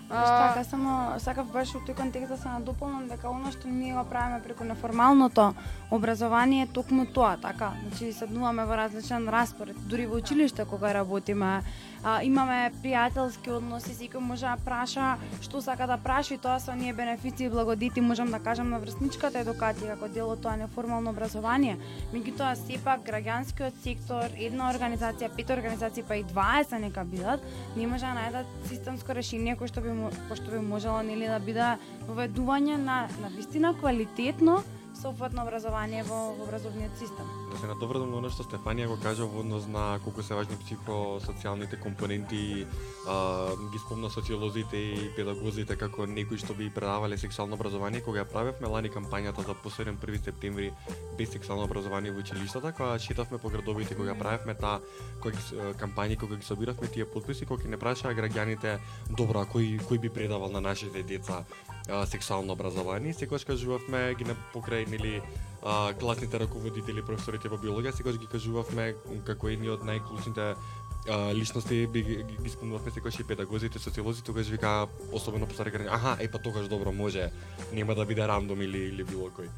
Баш 0.09 0.29
така, 0.29 0.63
само 0.63 1.19
сакав 1.21 1.51
баш 1.53 1.75
у 1.77 1.79
тој 1.85 1.93
контекст 1.93 2.31
да 2.33 2.37
се 2.37 2.49
надополнам 2.49 3.05
дека 3.07 3.29
она 3.29 3.51
што 3.53 3.69
ние 3.69 3.93
го 3.93 4.01
правиме 4.09 4.41
преку 4.41 4.65
неформалното 4.65 5.53
образование 5.91 6.63
е 6.63 6.67
токму 6.67 7.05
тоа, 7.05 7.37
така. 7.37 7.77
Значи 7.83 8.13
седнуваме 8.13 8.65
во 8.65 8.77
различен 8.77 9.29
распоред, 9.29 9.77
дури 9.85 10.07
во 10.09 10.17
училиште 10.17 10.65
кога 10.65 10.93
работиме, 10.93 11.61
а, 12.03 12.19
имаме 12.23 12.71
пријателски 12.83 13.51
односи, 13.57 13.93
секој 13.95 14.23
може 14.23 14.47
да 14.47 14.57
праша 14.65 15.17
што 15.43 15.61
сака 15.61 15.87
да 15.87 15.97
праша 15.97 16.35
и 16.35 16.37
тоа 16.37 16.59
се 16.59 16.75
ние 16.75 16.93
бенефици 16.93 17.45
и 17.45 17.49
благодети, 17.49 18.01
можам 18.01 18.31
да 18.31 18.39
кажам 18.39 18.69
на 18.69 18.79
врсничката 18.79 19.43
едукација 19.43 19.95
како 19.95 20.07
дел 20.07 20.31
од 20.33 20.41
тоа 20.43 20.55
неформално 20.59 21.11
образование. 21.11 21.77
Меѓутоа 22.13 22.55
сепак 22.59 23.05
граѓанскиот 23.07 23.83
сектор, 23.83 24.31
една 24.37 24.71
организација, 24.73 25.31
пет 25.35 25.49
организации 25.49 26.03
па 26.07 26.19
и 26.19 26.23
20 26.23 26.77
нека 26.85 27.03
бидат, 27.03 27.45
не 27.75 27.87
може 27.87 28.05
да 28.05 28.15
најдат 28.17 28.69
системско 28.69 29.13
решение 29.13 29.55
кој 29.59 29.71
што 29.71 29.81
би 29.85 29.95
кој 30.29 30.41
што 30.41 30.51
би 30.51 30.63
можело 30.63 31.01
нели 31.03 31.27
да 31.27 31.39
биде 31.39 31.75
воведување 32.07 32.77
на 32.77 32.99
на 33.21 33.29
вистина 33.35 33.73
квалитетно 33.73 34.63
соопфатно 35.01 35.43
образование 35.43 36.03
во, 36.03 36.33
во 36.35 36.43
образовниот 36.43 36.91
систем. 36.99 37.25
Да 37.51 37.57
се 37.57 37.67
надоврзам 37.67 38.11
на 38.11 38.19
она 38.19 38.29
што 38.29 38.43
Стефанија 38.43 38.89
го 38.91 38.97
кажа 38.99 39.25
во 39.25 39.39
однос 39.39 39.67
на 39.67 39.99
колку 40.03 40.23
се 40.23 40.35
важни 40.35 40.57
психосоцијалните 40.59 41.79
компоненти, 41.79 42.67
а, 43.07 43.55
ги 43.71 43.79
спомна 43.79 44.09
социолозите 44.09 44.77
и 44.77 45.09
педагозите 45.15 45.77
како 45.79 46.05
некои 46.05 46.37
што 46.37 46.53
би 46.53 46.69
предавале 46.69 47.17
сексуално 47.17 47.55
образование 47.55 48.01
кога 48.01 48.23
ја 48.23 48.27
правевме 48.27 48.67
лани 48.67 48.91
кампањата 48.91 49.45
да 49.45 49.53
за 49.53 49.55
посебен 49.63 49.97
1 49.97 50.23
септември 50.25 50.73
без 51.17 51.31
сексуално 51.31 51.63
образование 51.63 52.11
во 52.11 52.19
училиштата, 52.19 52.73
кога 52.73 52.99
шетавме 52.99 53.37
по 53.37 53.49
градовите 53.49 53.95
кога 53.95 54.15
правевме 54.15 54.55
таа 54.55 54.81
кога 55.21 55.37
кампањи 55.79 56.19
кога 56.19 56.35
ги 56.35 56.45
собиравме 56.45 56.87
тие 56.87 57.05
подписи 57.05 57.45
кога 57.45 57.69
не 57.69 57.77
прашаа 57.77 58.13
граѓаните 58.13 58.79
добро, 59.17 59.45
кој 59.47 59.79
кој 59.87 59.99
би 59.99 60.09
предавал 60.09 60.51
на 60.51 60.61
нашите 60.61 61.03
деца 61.03 61.45
а, 61.87 62.05
сексуално 62.05 62.53
образование, 62.53 63.13
секогаш 63.13 63.45
кажувавме 63.45 64.15
ги 64.15 64.25
на 64.27 64.35
покрај 64.53 64.88
или 64.93 65.21
а, 65.63 65.93
класните 65.93 66.39
раководители, 66.39 67.05
професорите 67.05 67.49
во 67.49 67.57
биологија, 67.57 67.95
секогаш 67.95 68.19
ги 68.19 68.29
кажувавме 68.31 68.93
како 69.27 69.49
едни 69.49 69.69
од 69.69 69.83
најклучните 69.87 70.53
а, 70.53 71.33
личности 71.33 71.87
би 71.87 72.03
ги, 72.03 72.15
ги, 72.23 72.37
ги 72.43 72.49
спомнувавме 72.49 72.91
секогаш 72.91 73.19
и 73.19 73.27
педагозите, 73.27 73.79
социолозите, 73.79 74.25
тогаш 74.25 74.47
вика 74.47 74.87
особено 75.11 75.47
по 75.47 75.53
стари 75.53 75.87
аха, 75.89 76.17
е 76.19 76.31
па 76.31 76.39
тогаш 76.39 76.67
добро 76.67 76.91
може, 76.91 77.31
нема 77.73 77.95
да 77.95 78.05
биде 78.05 78.27
рандом 78.27 78.61
или 78.61 78.89
или 78.89 79.03
било 79.03 79.29
кој. 79.29 79.49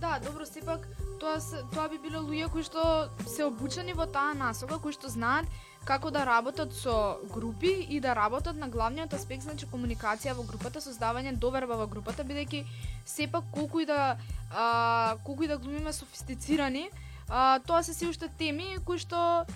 Да, 0.00 0.18
добро, 0.22 0.46
сепак 0.46 0.86
тоа 1.20 1.40
тоа 1.74 1.88
би 1.88 1.98
било 1.98 2.22
луѓе 2.22 2.50
кои 2.52 2.62
што 2.62 3.10
се 3.26 3.44
обучени 3.44 3.92
во 3.92 4.06
таа 4.06 4.34
насока, 4.34 4.78
кои 4.78 4.92
што 4.94 5.10
знаат 5.10 5.46
како 5.84 6.10
да 6.10 6.24
работат 6.26 6.74
со 6.74 7.18
групи 7.32 7.70
и 7.88 8.00
да 8.00 8.14
работат 8.16 8.56
на 8.56 8.68
главниот 8.68 9.14
аспект, 9.14 9.42
значи 9.42 9.66
комуникација 9.66 10.34
во 10.36 10.44
групата, 10.44 10.80
создавање 10.80 11.36
доверба 11.36 11.78
во 11.80 11.86
групата, 11.86 12.24
бидејќи 12.24 12.64
сепак 13.06 13.44
колку 13.52 13.80
и 13.80 13.86
да 13.86 14.18
а, 14.50 15.16
колку 15.24 15.44
и 15.44 15.48
да 15.48 15.58
глумиме 15.58 15.92
софистицирани, 15.92 16.90
а, 17.28 17.60
тоа 17.66 17.82
се 17.82 17.94
се 17.94 18.08
уште 18.08 18.28
теми 18.38 18.76
кои 18.84 18.98
што 18.98 19.46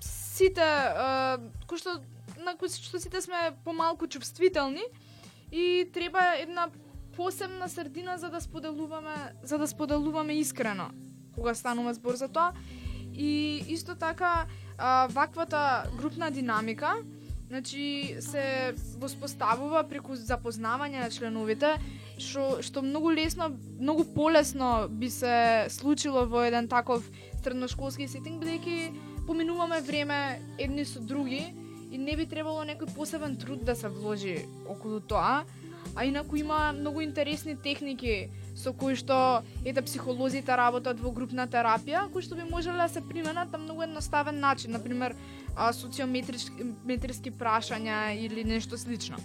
сите 0.00 0.64
а, 0.64 1.38
кои 1.66 1.78
што 1.78 2.00
на 2.40 2.56
кои 2.56 2.68
што 2.68 2.98
сите 2.98 3.20
сме 3.20 3.52
помалку 3.64 4.06
чувствителни 4.06 4.82
и 5.52 5.90
треба 5.94 6.34
една 6.38 6.70
посебна 7.16 7.68
средина 7.68 8.18
за 8.18 8.30
да 8.30 8.40
споделуваме 8.40 9.34
за 9.42 9.58
да 9.58 9.66
споделуваме 9.68 10.34
искрено 10.34 10.90
кога 11.34 11.54
станува 11.54 11.94
збор 11.94 12.14
за 12.14 12.28
тоа. 12.28 12.52
И 13.14 13.64
исто 13.68 13.94
така 13.94 14.46
а, 14.80 15.06
ваквата 15.12 15.84
групна 15.98 16.30
динамика 16.30 16.96
значи 17.48 18.16
се 18.20 18.74
воспоставува 18.98 19.82
преку 19.84 20.16
запознавање 20.16 21.02
на 21.02 21.10
членовите 21.10 21.76
што 22.18 22.62
што 22.64 22.82
многу 22.82 23.12
лесно 23.12 23.50
многу 23.80 24.04
полесно 24.14 24.88
би 24.88 25.10
се 25.10 25.66
случило 25.68 26.26
во 26.26 26.44
еден 26.48 26.68
таков 26.68 27.04
средношколски 27.42 28.08
сетинг 28.08 28.42
бидејќи 28.44 29.26
поминуваме 29.26 29.80
време 29.80 30.40
едни 30.58 30.84
со 30.84 31.00
други 31.00 31.42
и 31.90 31.98
не 31.98 32.16
би 32.16 32.26
требало 32.26 32.64
некој 32.64 32.94
посебен 32.94 33.36
труд 33.36 33.64
да 33.66 33.74
се 33.76 33.88
вложи 33.88 34.36
околу 34.68 35.00
тоа. 35.00 35.44
А 35.96 36.04
инаку 36.04 36.36
има 36.36 36.72
многу 36.72 37.00
интересни 37.00 37.56
техники 37.56 38.30
со 38.60 38.72
кои 38.72 38.94
што 38.94 39.42
ете 39.64 39.82
психолозите 39.82 40.56
работат 40.56 41.00
во 41.00 41.10
групна 41.16 41.48
терапија, 41.48 42.06
кои 42.12 42.22
што 42.22 42.36
би 42.36 42.44
можеле 42.44 42.76
да 42.76 42.88
се 42.88 43.00
применат 43.00 43.52
на 43.52 43.58
многу 43.58 43.82
едноставен 43.88 44.40
начин, 44.40 44.76
например 44.76 45.16
социометрички 45.72 46.52
социометриски 46.60 47.30
прашања 47.30 48.14
или 48.14 48.44
нешто 48.44 48.78
слично. 48.78 49.16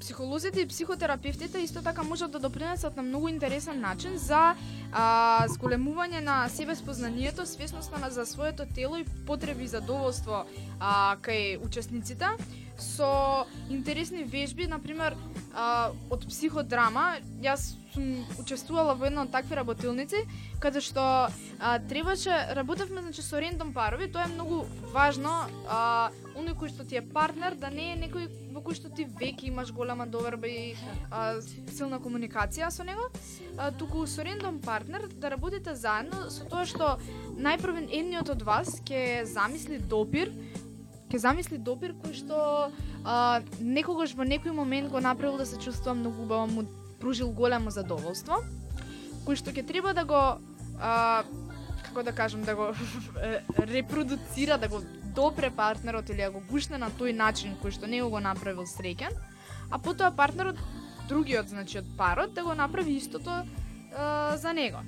Психолозите 0.00 0.60
и 0.60 0.66
психотерапевтите 0.68 1.58
исто 1.58 1.82
така 1.82 2.02
можат 2.02 2.30
да 2.30 2.38
допринесат 2.38 2.96
на 2.96 3.02
многу 3.02 3.28
интересен 3.28 3.80
начин 3.80 4.18
за 4.18 4.54
а, 4.92 5.46
зголемување 5.48 6.20
на 6.20 6.48
себеспознанието, 6.48 7.46
свесноста 7.46 7.98
на 7.98 8.10
за 8.10 8.26
своето 8.26 8.66
тело 8.74 8.96
и 8.96 9.04
потреби 9.26 9.64
и 9.64 9.68
задоволство 9.68 10.44
а, 10.80 11.16
кај 11.22 11.64
учесниците 11.64 12.28
со 12.78 13.46
интересни 13.70 14.24
вежби, 14.24 14.66
например 14.66 15.16
а, 15.54 15.90
од 16.10 16.28
психодрама. 16.28 17.16
Јас 17.40 17.72
сум 17.96 18.24
учествувала 18.38 18.94
во 18.94 19.08
една 19.08 19.24
од 19.24 19.32
такви 19.32 19.56
работилници, 19.56 20.22
каде 20.60 20.82
што 20.84 21.00
а, 21.00 21.78
требаше, 21.88 22.34
работевме 22.56 23.02
значи 23.02 23.24
со 23.24 23.40
рендом 23.40 23.72
парови, 23.72 24.10
тоа 24.12 24.26
е 24.28 24.34
многу 24.34 24.64
важно, 24.92 25.48
а, 25.68 26.10
оној 26.36 26.56
кој 26.60 26.72
што 26.74 26.84
ти 26.84 27.00
е 27.00 27.04
партнер 27.04 27.56
да 27.56 27.70
не 27.72 27.94
е 27.94 28.00
некој 28.04 28.28
во 28.52 28.62
кој 28.64 28.76
што 28.76 28.92
ти 28.92 29.08
веќе 29.08 29.48
имаш 29.48 29.72
голема 29.72 30.06
доверба 30.06 30.48
и 30.48 30.76
а, 31.10 31.40
силна 31.72 32.00
комуникација 32.02 32.70
со 32.70 32.84
него, 32.84 33.08
а, 33.56 33.72
туку 33.72 34.06
со 34.06 34.24
рендом 34.24 34.60
партнер 34.60 35.08
да 35.16 35.32
работите 35.32 35.74
заедно 35.74 36.28
со 36.30 36.44
тоа 36.44 36.66
што 36.68 36.96
најпрвен 37.40 37.88
едниот 37.88 38.30
од 38.36 38.44
вас 38.44 38.80
ќе 38.84 39.24
замисли 39.32 39.80
допир, 39.80 40.32
ќе 41.08 41.22
замисли 41.22 41.58
допир 41.58 41.96
кој 41.96 42.16
што 42.20 42.40
а, 43.04 43.40
некогаш 43.60 44.16
во 44.16 44.24
некој 44.28 44.52
момент 44.52 44.92
го 44.92 45.00
направил 45.00 45.38
да 45.40 45.46
се 45.46 45.56
чувствува 45.56 45.96
многу 45.96 46.28
убаво, 46.28 46.46
му 46.46 46.68
пружил 47.00 47.32
големо 47.32 47.70
задоволство, 47.70 48.42
кој 49.26 49.38
што 49.38 49.52
ќе 49.52 49.66
треба 49.66 49.94
да 49.94 50.04
го 50.04 50.20
а, 50.80 51.24
како 51.88 52.02
да 52.02 52.12
кажам, 52.12 52.44
да 52.44 52.54
го 52.54 52.72
репродуцира, 53.72 54.58
да 54.58 54.68
го 54.68 54.82
допре 55.16 55.50
партнерот 55.50 56.08
или 56.08 56.22
да 56.22 56.30
го 56.30 56.42
гушне 56.50 56.78
на 56.78 56.90
тој 56.90 57.16
начин 57.16 57.56
кој 57.62 57.72
што 57.72 57.88
него 57.90 58.10
го 58.12 58.20
направил 58.20 58.68
среќен, 58.68 59.14
а 59.70 59.78
потоа 59.78 60.12
партнерот, 60.12 60.60
другиот, 61.08 61.48
значи 61.48 61.78
од 61.78 61.88
парот, 61.98 62.34
да 62.34 62.44
го 62.44 62.54
направи 62.54 62.98
истото 63.00 63.42
а, 63.96 64.36
за 64.36 64.52
него. 64.52 64.84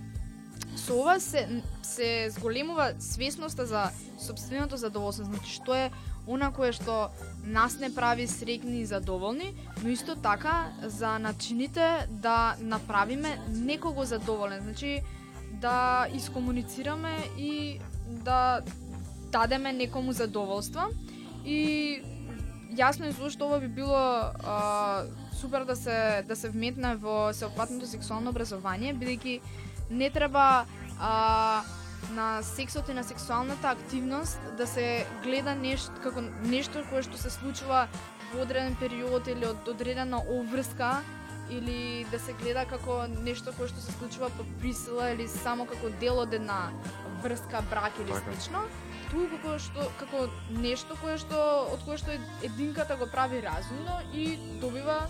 Со 0.76 0.94
ова 1.00 1.18
се, 1.20 1.62
се 1.82 2.30
зголемува 2.30 2.92
свесноста 2.98 3.66
за 3.66 3.88
собственото 4.20 4.76
задоволство, 4.76 5.24
значи 5.24 5.50
што 5.50 5.74
е 5.74 5.90
она 6.28 6.50
кое 6.52 6.72
што 6.72 7.10
нас 7.44 7.78
не 7.80 7.88
прави 7.94 8.28
среќни 8.28 8.82
и 8.82 8.86
задоволни, 8.86 9.54
но 9.82 9.88
исто 9.88 10.16
така 10.16 10.72
за 10.84 11.18
начините 11.18 12.06
да 12.10 12.56
направиме 12.60 13.38
некого 13.48 14.04
задоволен, 14.04 14.60
значи 14.62 15.00
да 15.60 16.06
искомуницираме 16.14 17.16
и 17.38 17.80
да 18.06 18.60
дадеме 19.32 19.72
некому 19.72 20.12
задоволство. 20.12 20.92
И 21.44 22.02
јасно 22.76 23.08
е 23.08 23.16
зошто 23.16 23.46
ова 23.46 23.60
би 23.60 23.68
било 23.68 23.96
а, 23.96 25.04
супер 25.32 25.64
да 25.64 25.76
се 25.76 26.24
да 26.28 26.36
се 26.36 26.50
вметне 26.50 26.96
во 26.96 27.32
сеопфатното 27.32 27.86
сексуално 27.86 28.30
образование 28.30 28.94
бидејќи 28.94 29.40
не 29.90 30.10
треба 30.10 30.66
а, 31.00 31.62
на 32.14 32.42
сексот 32.42 32.88
и 32.88 32.94
на 32.94 33.04
сексуалната 33.04 33.68
активност 33.68 34.40
да 34.56 34.66
се 34.66 35.06
гледа 35.22 35.54
нешто 35.54 35.92
како 36.02 36.22
нешто 36.42 36.84
кое 36.90 37.02
што 37.02 37.18
се 37.20 37.30
случува 37.30 37.86
во 38.32 38.42
одреден 38.42 38.76
период 38.80 39.28
или 39.28 39.46
од 39.46 39.68
одредена 39.68 40.20
обврска 40.20 41.00
или 41.50 42.06
да 42.10 42.18
се 42.18 42.32
гледа 42.32 42.64
како 42.68 43.06
нешто 43.08 43.52
кое 43.56 43.68
што 43.68 43.80
се 43.80 43.92
случува 43.92 44.30
по 44.36 44.44
присила 44.60 45.10
или 45.12 45.28
само 45.28 45.66
како 45.66 45.90
дел 46.00 46.20
од 46.24 46.34
една 46.34 46.68
врска, 47.22 47.62
брак 47.70 47.92
или 48.00 48.12
Така. 48.12 48.24
слично, 48.24 48.62
туку 49.10 49.36
како 49.36 49.58
што 49.58 49.88
како 49.98 50.28
нешто 50.50 50.96
кое 51.02 51.16
што 51.18 51.38
од 51.72 51.84
кое 51.84 51.98
што 51.98 52.18
единката 52.42 52.96
го 52.96 53.06
прави 53.06 53.40
разумно 53.40 54.00
и 54.12 54.36
добива 54.60 55.06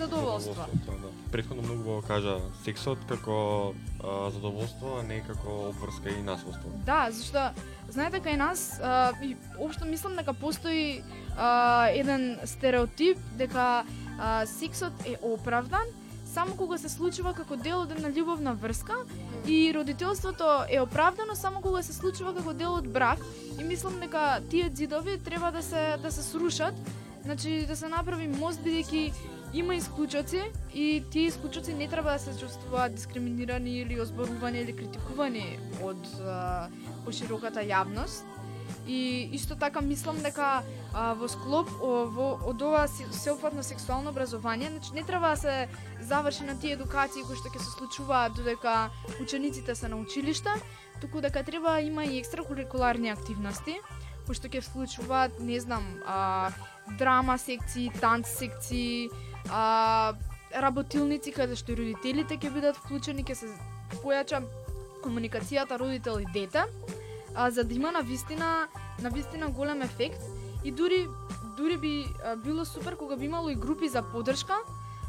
задоволство. 0.00 0.66
Да. 0.86 1.10
Претходно 1.32 1.62
многу 1.62 1.82
го 1.82 2.02
кажа 2.06 2.38
сексот 2.64 2.98
како 3.08 3.74
а, 4.00 4.30
задоволство, 4.34 4.98
а 5.00 5.06
не 5.06 5.20
како 5.26 5.70
обврска 5.70 6.10
и 6.10 6.22
насилство. 6.22 6.72
Да, 6.86 7.06
зашто 7.12 7.50
знаете 7.90 8.22
кај 8.24 8.36
нас 8.36 8.80
а, 8.80 9.12
и 9.22 9.36
општо 9.58 9.86
мислам 9.86 10.16
дека 10.16 10.34
постои 10.34 11.02
а, 11.36 11.88
еден 11.92 12.38
стереотип 12.44 13.18
дека 13.38 13.84
а, 14.18 14.46
сексот 14.46 14.92
е 15.06 15.16
оправдан 15.22 15.86
само 16.30 16.56
кога 16.56 16.78
се 16.78 16.88
случува 16.88 17.32
како 17.34 17.56
дел 17.56 17.82
од 17.82 17.92
една 17.96 18.10
љубовна 18.14 18.54
врска 18.54 19.02
и 19.46 19.72
родителството 19.74 20.46
е 20.70 20.80
оправдано 20.80 21.34
само 21.34 21.60
кога 21.60 21.82
се 21.82 21.92
случува 21.92 22.34
како 22.36 22.54
дел 22.54 22.76
од 22.78 22.86
брак 22.88 23.18
и 23.58 23.64
мислам 23.64 23.98
дека 24.00 24.40
тие 24.50 24.70
ѕидови 24.70 25.18
треба 25.18 25.50
да 25.50 25.62
се 25.62 25.96
да 26.02 26.12
се 26.12 26.22
срушат, 26.22 26.74
значи 27.24 27.66
да 27.66 27.76
се 27.76 27.88
направи 27.88 28.28
мост 28.28 28.62
бидејќи 28.62 29.10
има 29.52 29.74
исклучоци 29.74 30.42
и 30.74 31.04
тие 31.10 31.22
исклучоци 31.22 31.74
не 31.74 31.88
треба 31.88 32.12
да 32.12 32.18
се 32.18 32.38
чувствуваат 32.40 32.94
дискриминирани 32.94 33.78
или 33.78 34.00
озборувани 34.00 34.58
или 34.58 34.76
критикувани 34.76 35.58
од 35.82 36.06
а, 36.22 36.68
пошироката 37.04 37.60
јавност. 37.60 38.22
И 38.86 39.28
исто 39.32 39.56
така 39.56 39.80
мислам 39.80 40.22
дека 40.22 40.62
а, 40.94 41.14
во 41.14 41.28
склоп 41.28 41.68
о, 41.82 42.06
во, 42.06 42.28
од 42.46 42.62
ова 42.62 42.86
сеопфатно 42.88 43.62
сексуално 43.62 44.10
образование, 44.10 44.70
значи 44.70 44.94
не 44.94 45.02
треба 45.02 45.30
да 45.30 45.36
се 45.36 45.68
заврши 46.00 46.44
на 46.44 46.54
тие 46.58 46.78
едукации 46.78 47.26
кои 47.26 47.36
што 47.36 47.50
ќе 47.50 47.58
се 47.58 47.70
случуваат 47.74 48.38
додека 48.38 48.90
учениците 49.20 49.74
се 49.74 49.88
на 49.88 49.96
училишта, 49.96 50.54
туку 51.00 51.20
дека 51.20 51.42
треба 51.42 51.74
да 51.74 51.80
има 51.80 52.04
и 52.04 52.18
екстракурикуларни 52.18 53.10
активности 53.10 53.74
кои 54.30 54.38
што 54.38 54.46
ќе 54.46 54.62
вклучуваат, 54.62 55.40
не 55.42 55.58
знам, 55.58 55.82
а, 56.06 56.54
драма 56.98 57.34
секции, 57.38 57.90
танц 57.98 58.30
секции, 58.30 59.10
а, 59.48 60.14
работилници 60.54 61.32
каде 61.32 61.56
што 61.56 61.76
родителите 61.78 62.36
ќе 62.36 62.50
бидат 62.52 62.76
вклучени, 62.76 63.24
ќе 63.24 63.34
се 63.34 63.48
појача 64.02 64.42
комуникацијата 65.04 65.78
родител 65.80 66.20
и 66.20 66.26
дете, 66.34 66.66
а, 67.34 67.50
за 67.50 67.64
да 67.64 67.74
има 67.74 67.92
на 67.92 68.02
вистина, 68.02 68.68
на 69.02 69.10
вистина 69.10 69.48
голем 69.48 69.82
ефект. 69.82 70.20
И 70.64 70.70
дури 70.72 71.06
дури 71.56 71.76
би 71.76 72.06
а, 72.24 72.36
било 72.36 72.64
супер 72.64 72.96
кога 72.96 73.16
би 73.16 73.24
имало 73.24 73.48
и 73.48 73.54
групи 73.54 73.88
за 73.88 74.02
поддршка 74.02 74.56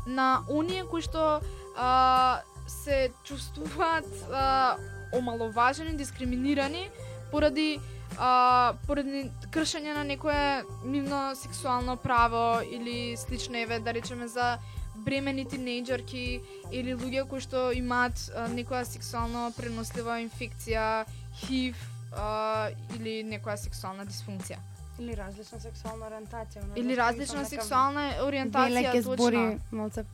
на 0.07 0.41
оние 0.49 0.83
кои 0.89 1.01
што 1.01 1.39
а, 1.77 2.41
се 2.67 3.11
чувствуваат 3.23 4.07
а, 4.31 4.77
омаловажени, 5.13 5.97
дискриминирани 5.97 6.89
поради 7.31 7.79
а, 8.17 8.73
поради 8.87 9.29
кршење 9.51 9.93
на 9.93 10.03
некое 10.03 10.63
нивно 10.85 11.35
сексуално 11.35 11.97
право 11.97 12.61
или 12.63 13.17
слично 13.17 13.57
еве 13.57 13.79
да 13.79 13.93
речеме 13.93 14.27
за 14.27 14.57
бремени 14.95 15.45
тинејџерки 15.45 16.41
или 16.71 16.95
луѓе 16.95 17.27
кои 17.29 17.41
што 17.41 17.71
имаат 17.75 18.17
а, 18.35 18.47
некоја 18.51 18.83
сексуално 18.85 19.51
пренослива 19.57 20.19
инфекција, 20.23 21.05
ХИВ 21.43 21.77
а, 22.13 22.69
или 22.97 23.21
некоја 23.23 23.57
сексуална 23.57 24.05
дисфункција. 24.05 24.59
Или 24.99 25.15
различна 25.17 25.59
сексуална 25.59 26.11
ориентација. 26.11 26.65
Или 26.75 26.97
различна 26.97 27.45
дека 27.45 27.49
сексуална 27.55 28.05
ориентација, 28.27 28.91
ќе 28.93 29.01
збори 29.07 29.41
точно. 29.47 29.77
малце 29.77 30.05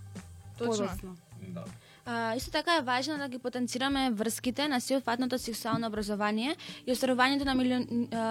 Точно. 0.58 0.88
подоцна. 0.88 1.68
А, 2.10 2.36
исто 2.36 2.52
така 2.52 2.78
е 2.78 2.82
важно 2.82 3.18
да 3.18 3.28
ги 3.30 3.38
потенцираме 3.38 4.12
врските 4.12 4.68
на 4.68 4.82
сеопфатното 4.82 5.38
сексуално 5.38 5.88
образование 5.88 6.56
и 6.88 6.92
остварувањето 6.96 7.44
на 7.44 7.56
милион, 7.56 7.84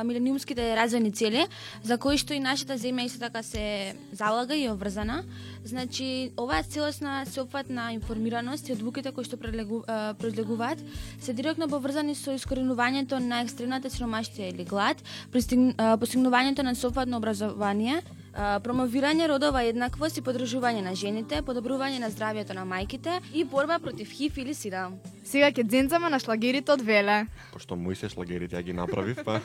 милениумските 0.09 0.73
развојни 0.81 1.13
цели, 1.13 1.45
за 1.85 1.99
кои 2.01 2.17
што 2.17 2.33
и 2.33 2.41
нашата 2.41 2.79
земја 2.81 3.05
исто 3.05 3.21
така 3.21 3.43
се 3.45 3.93
залага 4.17 4.57
и 4.57 4.65
обврзана. 4.73 5.25
Значи, 5.65 6.33
оваа 6.41 6.63
целосна 6.65 7.27
сеопфатна 7.29 7.93
информираност 7.93 8.69
и 8.69 8.73
одлуките 8.73 9.13
кои 9.13 9.29
што 9.29 9.37
предлегуваат 9.37 10.81
се 11.21 11.37
директно 11.37 11.69
поврзани 11.69 12.17
со 12.17 12.33
искоренувањето 12.33 13.21
на 13.21 13.45
екстремната 13.45 13.93
сиромаштија 13.93 14.55
или 14.57 14.65
глад, 14.65 15.05
постигнувањето 15.37 16.65
на 16.65 16.73
сеопфатно 16.75 17.21
образование, 17.21 18.01
промовирање 18.37 19.29
родова 19.31 19.63
еднаквост 19.65 20.19
и 20.21 20.23
подржување 20.25 20.83
на 20.85 20.95
жените, 20.95 21.41
подобрување 21.43 22.01
на 22.03 22.11
здравјето 22.13 22.55
на 22.55 22.67
мајките 22.69 23.21
и 23.33 23.45
борба 23.45 23.79
против 23.79 24.13
ХИВ 24.13 24.39
или 24.45 24.55
СИДА. 24.55 24.91
Сега 25.25 25.51
ќе 25.51 25.65
дзенцаме 25.65 26.11
на 26.13 26.21
шлагерите 26.21 26.73
од 26.73 26.83
Веле. 26.85 27.27
Пошто 27.53 27.77
мои 27.77 27.97
се 27.97 28.09
шлагерите 28.13 28.57
ја 28.57 28.63
ги 28.63 28.73
направив, 28.77 29.25
па 29.25 29.41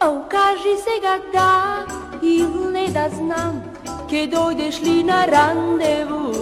Ау, 0.00 0.24
кажи 0.28 0.74
сега 0.80 1.20
да 1.32 1.86
или 2.22 2.72
не 2.72 2.88
да 2.88 3.08
знам, 3.12 3.60
ке 4.08 4.24
дојдеш 4.32 4.80
ли 4.82 5.02
на 5.04 5.26
рандеву? 5.26 6.32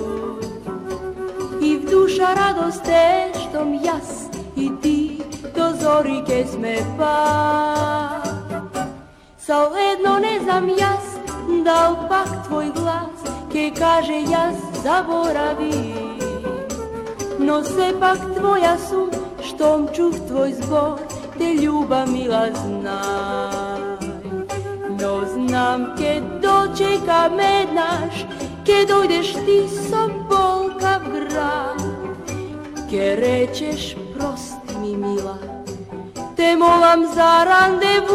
И 1.60 1.76
в 1.76 1.90
душа 1.90 2.34
радост 2.38 2.86
е, 2.86 3.32
штом 3.34 3.74
јас 3.82 4.27
y 4.58 4.70
ti 4.82 5.18
dozori 5.56 6.22
kes 6.26 6.58
me 6.58 6.76
pa. 6.98 7.18
Sa 9.38 9.68
ujedno 9.70 10.18
ne 10.18 10.40
znam 10.40 10.68
jas 10.68 11.06
da 11.64 11.90
upak 11.90 12.28
tvoj 12.46 12.70
glas 12.74 13.18
ke 13.52 13.70
kaže 13.78 14.18
jas 14.32 14.56
zaboravi. 14.82 15.94
No 17.38 17.64
se 17.64 17.94
pak 18.00 18.18
tvoja 18.36 18.76
sum 18.78 19.10
štom 19.42 19.88
čuh 19.94 20.14
tvoj 20.28 20.52
zbor 20.52 20.98
te 21.38 21.54
ljuba 21.54 22.06
mila 22.06 22.46
znaj. 22.52 23.80
No 25.00 25.22
znam 25.34 25.94
ke 25.98 26.20
dočeka 26.42 27.30
me 27.36 27.66
naš 27.74 28.26
ke 28.66 28.84
dojdeš 28.88 29.32
ti 29.32 29.58
sobolka 29.88 30.98
v 30.98 31.06
grad. 31.28 31.80
Ke 32.90 33.16
rečeš 33.16 33.96
prosto 34.16 34.47
прости 34.88 34.96
ми 34.96 35.08
мила, 35.08 35.38
те 36.36 36.56
молам 36.56 37.06
за 37.14 37.46
рандеву. 37.46 38.14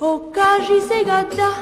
О, 0.00 0.20
кажи 0.32 0.80
сега 0.80 1.24
да 1.36 1.54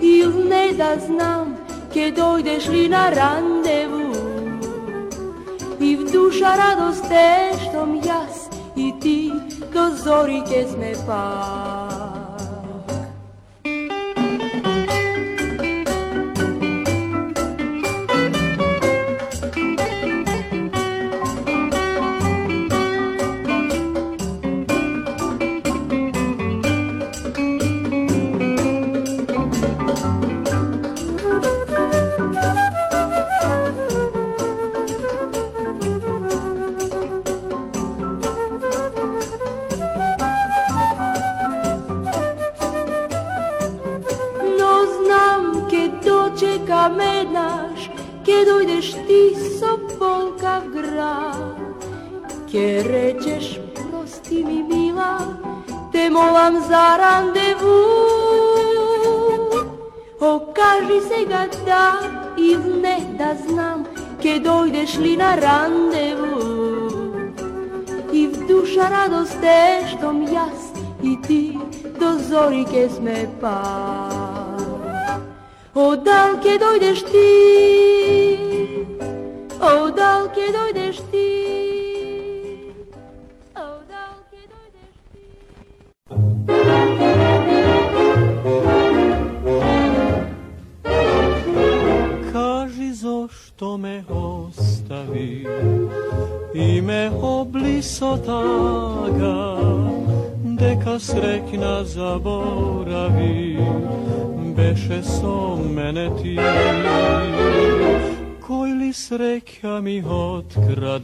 или 0.00 0.44
не 0.48 0.72
да 0.72 0.96
знам, 1.06 1.56
ке 1.92 2.12
дојдеш 2.12 2.68
ли 2.70 2.88
на 2.88 3.10
рандеву. 3.12 4.12
И 5.80 5.96
в 5.96 6.12
душа 6.12 6.56
радост 6.56 7.10
е, 7.10 7.52
штом 7.62 8.00
јас 8.00 8.50
и 8.76 8.94
ти 9.00 9.32
до 9.72 9.90
зори 9.96 10.42
ке 10.48 10.66
сме 10.66 10.94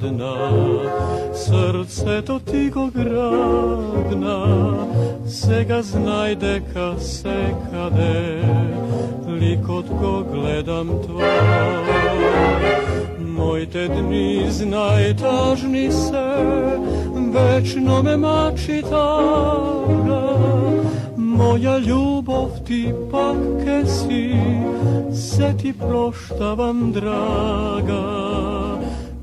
hladna, 0.00 0.36
srce 1.34 2.22
to 2.22 2.38
tigogradna, 2.38 3.66
se 5.26 5.64
ga 5.64 5.82
znajde 5.82 6.62
ka 6.74 7.00
se 7.00 7.54
kade, 7.70 8.42
likot 9.40 9.86
go 10.00 10.24
gledam 10.32 10.88
tvoj. 11.06 11.24
Moj 13.18 13.66
te 13.66 13.88
dni 13.88 14.46
znaj 14.50 15.16
tažni 15.16 15.92
se, 15.92 16.34
večno 17.32 18.02
me 18.02 18.16
mači 18.16 18.82
taga, 18.82 20.38
moja 21.16 21.78
ljubov 21.78 22.50
ti 22.66 22.92
pak 23.10 23.36
kesi, 23.64 24.34
se 25.14 25.54
ti 25.62 25.72
proštavam 25.72 26.92
draga 26.92 28.37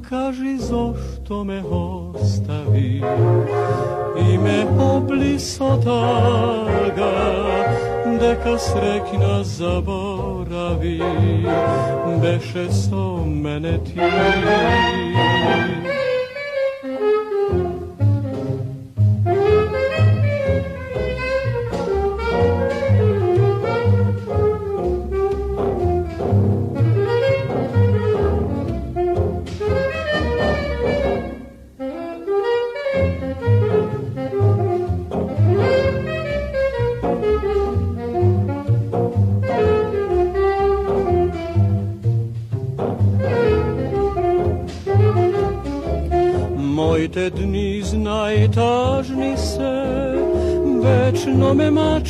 kaži 0.10 0.58
zašto 0.58 1.44
me 1.44 1.64
ostavi 1.64 3.02
i 4.30 4.38
me 4.38 4.66
obliso 4.80 5.82
taga 5.84 7.36
deka 8.20 8.58
srekna 8.58 9.44
zaboravi 9.44 11.02
beše 12.22 12.74
so 12.74 13.26
mene 13.26 13.84
ti. 13.84 14.00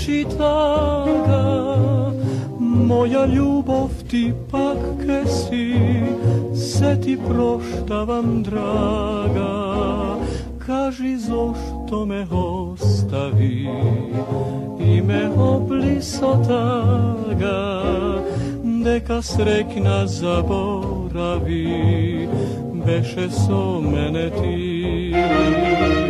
Ме. 0.06 1.42
Моја 2.62 3.26
љубов 3.26 3.92
ти 4.10 4.34
пак 4.52 4.78
ке 5.02 5.26
си, 5.26 5.74
се 6.54 7.00
ти 7.02 7.18
проштавам, 7.18 8.44
драга. 8.44 9.56
Кажи 10.60 11.18
зошто 11.18 12.06
ме 12.06 12.28
остави 12.32 13.70
и 14.80 15.02
ме 15.02 15.30
облисо 15.38 16.38
тага, 16.48 17.62
дека 18.86 19.22
среќна 19.22 20.06
заборави, 20.06 21.68
беше 22.86 23.30
со 23.30 23.82
мене 23.82 24.30
ти. 24.30 26.05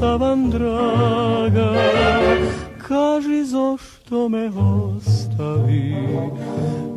Оставам 0.00 0.50
драга. 0.50 1.72
Кажи 2.88 3.44
зошто 3.44 4.28
ме 4.28 4.50
остави 4.96 5.96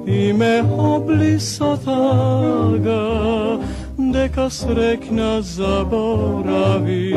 и 0.08 0.34
ме 0.34 0.64
обли 0.78 1.40
со 1.40 1.76
тага, 1.86 3.60
дека 3.98 4.48
среќна 4.48 5.42
заборави, 5.42 7.12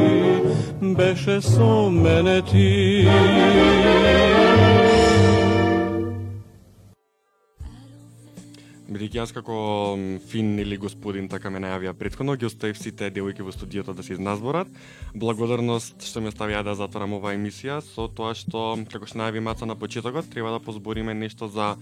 беше 0.82 1.41
со 1.41 1.89
мене 1.91 2.43
ти. 2.43 3.07
Јас 9.16 9.32
како 9.32 9.56
фин 10.28 10.58
или 10.60 10.76
господин 10.76 11.28
така 11.32 11.50
ме 11.50 11.60
најавија 11.64 11.94
предходно, 11.96 12.36
ги 12.36 12.46
оставив 12.48 12.78
сите 12.78 13.08
девојки 13.10 13.44
во 13.46 13.52
студиото 13.54 13.94
да 13.96 14.04
се 14.04 14.14
изназборат. 14.16 14.68
Благодарност 15.14 16.04
што 16.04 16.20
ме 16.20 16.32
ставија 16.34 16.62
да 16.66 16.76
затворам 16.76 17.16
оваа 17.16 17.34
емисија 17.36 17.80
со 17.84 18.08
тоа 18.08 18.34
што 18.36 18.76
како 18.92 19.08
што 19.08 19.20
најави 19.22 19.40
Маца 19.40 19.66
на 19.66 19.76
почетокот, 19.76 20.28
треба 20.32 20.52
да 20.54 20.60
позбориме 20.60 21.14
нешто 21.14 21.48
за 21.48 21.76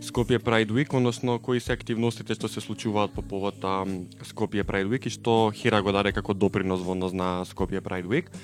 Скопје 0.00 0.40
Pride 0.40 0.72
Week, 0.72 0.94
односно 0.96 1.38
кои 1.38 1.60
се 1.60 1.72
активностите 1.76 2.34
што 2.34 2.48
се 2.48 2.60
случуваат 2.60 3.14
по 3.14 3.22
повод 3.22 3.62
Скопје 4.26 4.64
Pride 4.64 4.90
Week 4.90 5.06
и 5.06 5.14
што 5.14 5.52
Хира 5.54 5.82
го 5.82 5.92
даде 5.92 6.12
како 6.12 6.34
допринос 6.34 6.82
во 6.82 6.98
однос 6.98 7.12
на 7.12 7.44
Скопје 7.46 7.80
Pride 7.84 8.08
Week. 8.08 8.34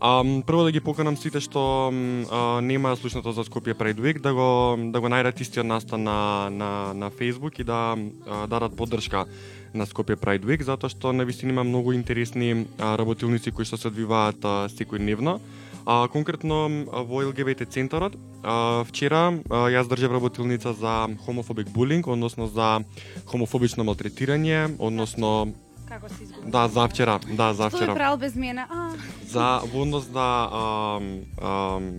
А, 0.00 0.24
прво 0.46 0.64
да 0.64 0.72
ги 0.72 0.80
поканам 0.80 1.16
сите 1.20 1.42
што 1.44 1.92
а, 1.92 2.60
нема 2.64 2.94
слушното 2.96 3.32
за 3.36 3.44
Скопје 3.44 3.76
Pride 3.76 4.00
Week 4.00 4.20
да 4.24 4.32
го 4.32 4.76
да 4.92 5.00
го 5.00 5.08
најдат 5.12 5.40
истиот 5.44 5.66
настан 5.68 6.08
на 6.08 6.48
на 6.48 6.94
на 6.96 7.10
Facebook 7.10 7.60
и 7.60 7.64
да 7.64 7.96
а, 8.26 8.46
дадат 8.46 8.76
поддршка 8.76 9.26
на 9.74 9.84
Скопје 9.84 10.16
Pride 10.16 10.48
Week 10.48 10.64
затоа 10.64 10.88
што 10.88 11.12
на 11.12 11.28
вистина 11.28 11.52
има 11.52 11.64
многу 11.64 11.92
интересни 11.92 12.64
а, 12.78 12.96
работилници 12.96 13.52
кои 13.52 13.68
што 13.68 13.76
се 13.76 13.92
одвиваат 13.92 14.40
а, 14.40 14.72
секојдневно. 14.72 15.36
А, 15.84 16.08
конкретно 16.08 16.88
во 16.88 17.20
ЛГБТ 17.28 17.68
центарот, 17.68 18.16
а, 18.42 18.84
вчера 18.88 19.36
а, 19.50 19.68
јас 19.68 19.84
држав 19.84 20.16
работилница 20.16 20.72
за 20.72 21.08
хомофобик 21.26 21.68
булинг, 21.68 22.08
односно 22.08 22.48
за 22.48 22.84
хомофобично 23.26 23.84
малтретирање, 23.84 24.76
односно 24.78 25.52
Како 25.90 26.08
се 26.08 26.22
изгуби? 26.22 26.46
да, 26.46 26.68
за 26.68 26.86
вчера, 26.86 27.18
да, 27.30 27.50
за 27.52 27.66
Што 27.66 27.76
вчера 27.76 27.94
правил 27.94 28.16
без 28.18 28.34
мене? 28.36 28.62
А, 28.70 28.94
за 29.26 29.60
во 29.66 29.82
однос 29.82 30.06
на 30.08 30.26
ам, 30.46 31.06
ам, 31.42 31.90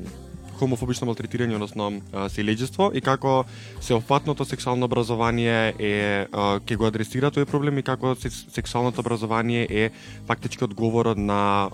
хомофобично 0.56 1.08
малтретирање, 1.10 1.56
односно 1.56 1.88
а, 2.14 2.30
селеѓество 2.30 2.92
и 2.94 3.02
како 3.02 3.44
сеопфатното 3.82 4.46
сексуално 4.46 4.86
образование 4.86 5.74
е 5.76 6.28
ќе 6.32 6.76
го 6.78 6.86
адресира 6.86 7.32
тој 7.32 7.46
проблем 7.46 7.78
и 7.78 7.84
како 7.84 8.16
се- 8.16 8.30
сексуалното 8.30 9.02
образование 9.02 9.68
е 9.68 9.90
фактички 10.26 10.64
одговорот 10.64 11.18
на 11.18 11.70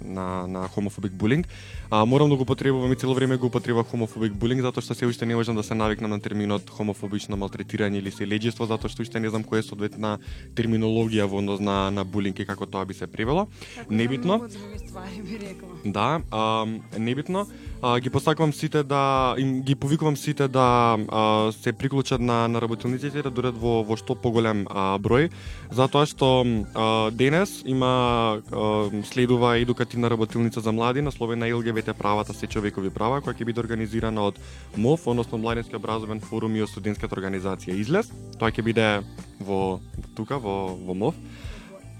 на 0.00 0.26
на 0.48 0.68
хомофобик 0.68 1.12
булинг. 1.12 1.46
А, 1.96 2.04
морам 2.04 2.30
да 2.30 2.36
го 2.36 2.44
потребувам 2.44 2.92
и 2.92 2.96
цело 2.96 3.14
време 3.14 3.36
го 3.36 3.46
употребувам 3.46 3.86
хомофобик 3.86 4.32
булинг 4.34 4.64
затоа 4.66 4.82
што 4.82 4.96
се 4.98 5.06
уште 5.06 5.28
не 5.30 5.36
можам 5.38 5.54
да 5.54 5.62
се 5.62 5.76
навикнам 5.78 6.10
на 6.10 6.18
терминот 6.18 6.66
хомофобично 6.66 7.38
малтретирање 7.38 8.00
или 8.02 8.10
селеѓество 8.10 8.66
затоа 8.66 8.90
што 8.90 9.06
уште 9.06 9.22
не 9.22 9.30
знам 9.30 9.44
која 9.46 9.62
е 9.62 9.66
соодветна 9.68 10.10
терминологија 10.58 11.28
во 11.30 11.38
однос 11.38 11.62
на 11.62 11.94
на 11.94 12.02
булинг 12.02 12.42
и 12.42 12.46
како 12.50 12.66
тоа 12.66 12.82
би 12.84 12.98
се 12.98 13.06
превело. 13.06 13.46
Небитно. 13.86 14.40
Ствари 14.50 15.22
би 15.22 15.38
рекла. 15.38 15.70
Да, 15.84 16.18
а, 16.34 16.66
небитно. 16.98 17.46
А, 17.86 18.00
ги 18.00 18.10
посакувам 18.10 18.52
сите 18.52 18.82
да 18.82 19.34
им 19.38 19.60
ги 19.60 19.74
повикувам 19.74 20.16
сите 20.16 20.48
да 20.48 20.96
а, 21.08 21.52
се 21.52 21.72
приклучат 21.72 22.20
на 22.20 22.48
на 22.48 22.60
работилниците 22.60 23.20
да 23.20 23.28
дојдат 23.28 23.58
во 23.60 23.82
во 23.84 23.98
што 24.00 24.16
поголем 24.16 24.64
а, 24.72 24.96
број, 24.96 25.28
затоа 25.68 26.08
што 26.08 26.30
а, 26.48 27.10
денес 27.12 27.60
има 27.68 28.40
а, 28.40 28.88
следува 29.04 29.58
едукативна 29.60 30.08
работилница 30.08 30.64
за 30.64 30.72
млади 30.72 31.04
насловена 31.04 31.52
ЛГБТ 31.52 31.92
правата 31.98 32.32
се 32.32 32.48
човекови 32.48 32.88
права 32.88 33.20
која 33.20 33.36
ќе 33.36 33.44
биде 33.44 33.60
организирана 33.60 34.32
од 34.32 34.40
МОФ 34.80 35.04
односно 35.06 35.38
Младенски 35.38 35.76
образовен 35.76 36.24
форум 36.24 36.56
и 36.56 36.64
од 36.64 36.72
студентската 36.72 37.12
организација 37.12 37.76
Излез. 37.76 38.08
Тоа 38.40 38.48
ќе 38.48 38.64
биде 38.64 38.88
во 39.44 39.76
тука 40.16 40.40
во 40.40 40.72
во 40.72 40.96
МОФ 40.96 41.20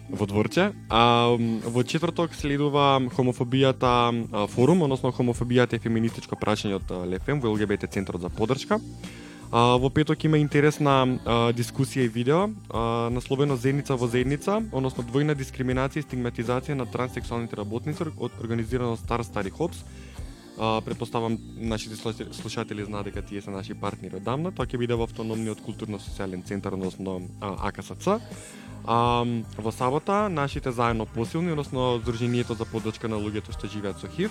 во 0.09 0.27
дворче. 0.27 0.73
А, 0.91 1.35
во 1.37 1.85
четврток 1.85 2.35
следува 2.35 3.01
хомофобијата 3.17 4.13
а, 4.13 4.47
форум, 4.47 4.83
односно 4.83 5.13
хомофобијата 5.13 5.77
и 5.77 5.83
феминистичко 5.83 6.37
прашање 6.37 6.81
од 6.81 6.91
Лефем 7.09 7.39
ЛФМ 7.39 7.45
во 7.45 7.55
ЛГБТ 7.55 7.93
центрот 7.93 8.21
за 8.21 8.29
поддршка. 8.29 8.81
А, 9.51 9.77
во 9.77 9.91
петок 9.91 10.25
има 10.25 10.39
интересна 10.39 11.19
а, 11.25 11.53
дискусија 11.53 12.05
и 12.05 12.09
видео, 12.09 12.49
а, 12.71 13.11
насловено 13.11 13.57
Зедница 13.57 13.97
во 13.97 14.09
Зедница, 14.09 14.63
односно 14.73 15.05
двојна 15.05 15.35
дискриминација 15.35 16.03
и 16.03 16.07
стигматизација 16.09 16.75
на 16.75 16.87
транссексуалните 16.87 17.57
работници, 17.57 18.05
од 18.19 18.33
организирано 18.41 18.97
Стар 18.97 19.25
Стари 19.25 19.51
Хопс. 19.51 19.85
А, 20.59 20.81
предпоставам 20.81 21.39
нашите 21.57 21.97
слушатели- 22.33 22.85
знаат 22.85 23.05
дека 23.05 23.23
тие 23.23 23.43
се 23.43 23.51
наши 23.51 23.75
партнери 23.75 24.17
одамна. 24.17 24.53
Тоа 24.53 24.67
ќе 24.67 24.79
биде 24.79 24.95
во 24.95 25.05
автономниот 25.05 25.61
културно-социјален 25.61 26.45
центар, 26.47 26.75
односно 26.75 27.23
а, 27.41 27.69
АКСЦ. 27.69 28.21
А, 28.87 29.25
во 29.57 29.73
сабота 29.73 30.29
нашите 30.29 30.73
заедно 30.73 31.07
посилни, 31.07 31.51
односно 31.53 32.01
Здруженијето 32.05 32.57
за 32.57 32.65
поддршка 32.65 33.09
на 33.09 33.17
луѓето 33.17 33.53
што 33.57 33.67
живеат 33.67 34.01
со 34.01 34.09
ХИВ, 34.09 34.31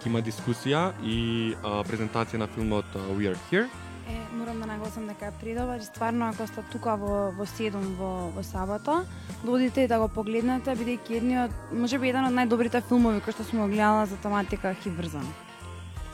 ќе 0.00 0.06
има 0.06 0.22
дискусија 0.22 0.92
и 1.02 1.54
а, 1.62 1.82
презентација 1.82 2.38
на 2.38 2.46
филмот 2.46 2.86
We 3.18 3.26
Are 3.32 3.38
Here. 3.50 3.66
Е, 4.10 4.18
морам 4.34 4.60
да 4.60 4.66
нагласам 4.66 5.06
дека 5.06 5.26
е 5.26 5.32
предобар 5.40 5.78
и 5.78 5.84
стварно 5.84 6.28
ако 6.28 6.46
сте 6.46 6.62
тука 6.72 6.96
во 6.96 7.30
во 7.30 7.44
7 7.46 7.74
во 7.98 8.30
во 8.34 8.42
сабота, 8.42 9.04
додите 9.44 9.84
и 9.84 9.88
да 9.88 9.98
го 9.98 10.08
погледнете 10.08 10.74
бидејќи 10.74 11.18
едниот 11.18 11.50
можеби 11.72 12.08
еден 12.08 12.26
од 12.30 12.34
најдобрите 12.34 12.82
филмови 12.88 13.20
кои 13.20 13.32
што 13.32 13.44
сме 13.44 13.60
го 13.60 13.68
гледала 13.68 14.06
за 14.06 14.16
тематика 14.16 14.74
хиврзан. 14.82 15.26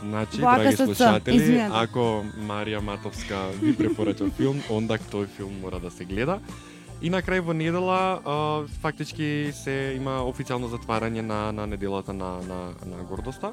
Значи, 0.03 0.41
Во 0.41 0.55
драги 0.57 0.77
слушатели, 0.77 1.37
извинете. 1.37 1.73
ако 1.73 2.25
Марија 2.49 2.81
Матовска 2.81 3.49
ви 3.61 3.77
препорача 3.77 4.29
филм, 4.37 4.61
онда 4.71 4.99
тој 4.99 5.27
филм 5.37 5.61
мора 5.61 5.81
да 5.81 5.91
се 5.91 6.05
гледа. 6.05 6.41
И 7.03 7.11
на 7.13 7.21
крај 7.21 7.43
во 7.45 7.53
недела, 7.53 8.21
а, 8.25 8.37
фактички 8.81 9.53
се 9.53 9.95
има 9.97 10.23
официјално 10.25 10.71
затварање 10.73 11.21
на, 11.21 11.53
на 11.53 11.67
неделата 11.67 12.13
на, 12.17 12.41
на, 12.41 12.61
на 12.89 13.05
гордоста. 13.05 13.53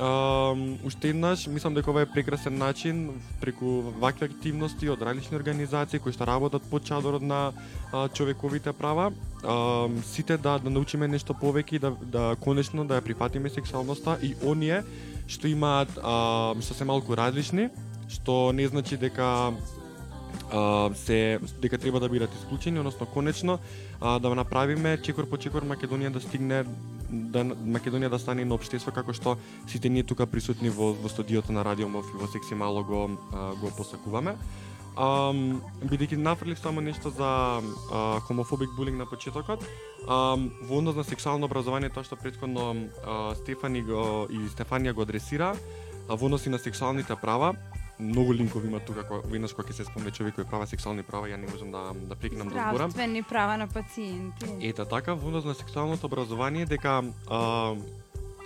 А, 0.00 0.56
уште 0.84 1.08
еднаш, 1.12 1.46
мислам 1.46 1.74
дека 1.74 1.90
ова 1.90 2.02
е 2.02 2.06
прекрасен 2.06 2.58
начин 2.58 3.20
преку 3.40 3.92
вакви 4.00 4.24
активности 4.24 4.88
од 4.88 5.02
различни 5.02 5.36
организации 5.36 6.00
кои 6.02 6.12
што 6.12 6.26
работат 6.26 6.64
под 6.70 6.88
чадорот 6.88 7.22
на 7.22 7.52
а, 7.92 8.08
човековите 8.08 8.72
права, 8.72 9.12
а, 9.44 9.86
сите 10.02 10.36
да 10.36 10.58
да 10.58 10.70
научиме 10.70 11.06
нешто 11.08 11.36
повеќе 11.36 11.76
и 11.76 11.78
да 11.78 11.92
да 12.00 12.34
конечно 12.40 12.84
да 12.84 12.98
ја 12.98 13.06
прифатиме 13.06 13.52
сексуалноста 13.52 14.18
и 14.22 14.34
оние 14.42 14.82
што 15.28 15.46
имаат 15.46 15.94
а, 16.02 16.56
што 16.58 16.74
се 16.74 16.84
малку 16.84 17.14
различни, 17.14 17.68
што 18.08 18.50
не 18.52 18.66
значи 18.66 18.96
дека 18.96 19.54
а, 20.52 20.90
се 20.94 21.38
дека 21.62 21.78
треба 21.78 22.00
да 22.00 22.08
бидат 22.08 22.34
исклучени, 22.34 22.78
односно 22.78 23.06
конечно 23.06 23.58
а, 24.00 24.18
да 24.18 24.34
направиме 24.34 24.98
чекор 25.02 25.28
по 25.28 25.36
чекор 25.36 25.64
Македонија 25.64 26.10
да 26.10 26.20
стигне 26.20 26.64
да 27.10 27.44
Македонија 27.44 28.08
да 28.08 28.18
стане 28.18 28.44
на 28.44 28.54
општество 28.54 28.92
како 28.92 29.12
што 29.12 29.36
сите 29.66 29.88
ние 29.88 30.02
тука 30.02 30.26
присутни 30.26 30.70
во 30.70 30.92
во 30.94 31.08
студиото 31.08 31.52
на 31.52 31.64
Радио 31.64 31.88
Мов 31.88 32.06
и 32.14 32.18
во 32.18 32.26
секси 32.26 32.54
мало 32.54 32.84
го 32.84 33.10
а, 33.32 33.54
го 33.54 33.70
посакуваме. 33.76 34.36
Um, 34.94 35.58
бидејќи 35.82 36.20
нафрлив 36.22 36.58
само 36.62 36.80
нешто 36.80 37.10
за 37.10 37.28
а, 37.58 38.20
хомофобик 38.28 38.70
булинг 38.76 39.00
на 39.02 39.06
почетокот, 39.10 39.64
um, 40.06 40.52
во 40.68 40.78
однос 40.78 40.94
на 40.94 41.02
сексуално 41.02 41.48
образование, 41.50 41.90
тоа 41.90 42.06
што 42.06 42.14
претходно 42.14 42.86
а, 43.02 43.34
Стефани 43.34 43.82
го, 43.82 44.28
и 44.30 44.46
Стефанија 44.54 44.94
го 44.94 45.02
адресира, 45.02 45.50
а 46.06 46.14
во 46.14 46.30
односи 46.30 46.48
на 46.48 46.62
сексуалните 46.62 47.16
права, 47.18 47.56
многу 48.00 48.34
линкови 48.34 48.68
има 48.68 48.80
тука 48.80 49.04
кога 49.06 49.28
веднаш 49.28 49.52
кога 49.54 49.68
ќе 49.68 49.72
се 49.72 49.84
спомне 49.84 50.10
човекови 50.10 50.46
права, 50.48 50.66
сексуални 50.66 51.02
права, 51.02 51.28
ја 51.30 51.36
не 51.36 51.46
можам 51.46 51.70
да 51.70 51.92
да 51.94 52.14
прекинам 52.14 52.48
да 52.48 52.54
зборам. 52.54 52.74
Здравствени 52.74 53.22
права 53.22 53.56
на 53.56 53.68
пациенти. 53.68 54.50
Ета 54.60 54.84
така, 54.84 55.14
во 55.14 55.28
однос 55.28 55.44
на 55.44 55.54
сексуалното 55.54 56.06
образование, 56.06 56.66
дека 56.66 57.02
а, 57.30 57.74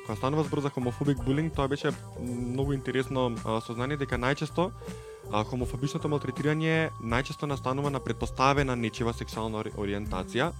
кога 0.06 0.16
станува 0.16 0.44
збор 0.44 0.60
за 0.60 0.70
хомофобик 0.70 1.24
булинг, 1.24 1.54
тоа 1.54 1.68
беше 1.68 1.92
многу 2.20 2.72
интересно 2.72 3.36
а, 3.44 3.60
сознание 3.60 3.96
дека 3.96 4.20
најчесто 4.20 4.70
а, 5.32 5.44
хомофобичното 5.44 6.08
малтретирање 6.08 6.90
најчесто 7.00 7.46
настанува 7.46 7.90
на 7.90 8.00
предпоставена 8.00 8.76
нечева 8.76 9.12
сексуална 9.12 9.64
ори- 9.64 9.74
ориентација 9.76 10.52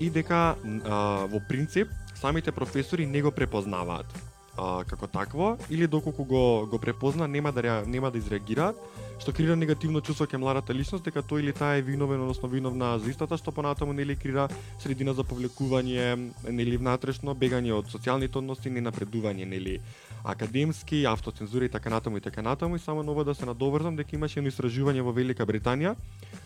и 0.00 0.10
дека 0.10 0.56
а, 0.84 1.26
во 1.28 1.40
принцип 1.48 1.88
самите 2.14 2.52
професори 2.52 3.06
не 3.06 3.22
го 3.22 3.30
препознаваат 3.30 4.35
а, 4.58 4.84
како 4.84 5.06
такво 5.06 5.56
или 5.70 5.86
доколку 5.86 6.24
го 6.24 6.66
го 6.70 6.78
препозна 6.78 7.28
нема 7.28 7.52
да 7.52 7.62
реа- 7.62 7.86
нема 7.86 8.10
да 8.10 8.18
изреагираат 8.18 8.76
што 9.18 9.32
крира 9.32 9.56
негативно 9.56 10.00
чувство 10.00 10.26
кај 10.26 10.36
младата 10.36 10.74
личност 10.74 11.04
дека 11.04 11.22
тој 11.22 11.40
или 11.40 11.52
таа 11.52 11.78
е 11.78 11.82
виновен 11.82 12.20
односно 12.20 12.48
виновна 12.48 12.98
за 12.98 13.10
истата 13.10 13.36
што 13.36 13.52
понатаму 13.52 13.92
нели 13.92 14.16
крира 14.16 14.48
средина 14.78 15.14
за 15.14 15.24
повлекување 15.24 16.30
нели 16.50 16.76
внатрешно 16.76 17.34
бегање 17.34 17.72
од 17.72 17.88
социјалните 17.88 18.36
односи 18.38 18.70
не 18.70 18.84
напредување 18.84 19.48
нели 19.48 19.80
академски, 20.24 21.04
автоцензура 21.06 21.64
и 21.64 21.68
така 21.68 21.90
натаму 21.90 22.16
и 22.16 22.20
така 22.20 22.42
натаму. 22.42 22.76
И 22.76 22.78
само 22.78 23.02
ново 23.02 23.24
да 23.24 23.34
се 23.34 23.46
надоврзам 23.46 23.96
дека 23.96 24.16
имаше 24.16 24.40
едно 24.40 24.50
истражување 24.50 25.00
во 25.02 25.12
Велика 25.12 25.46
Британија 25.46 25.94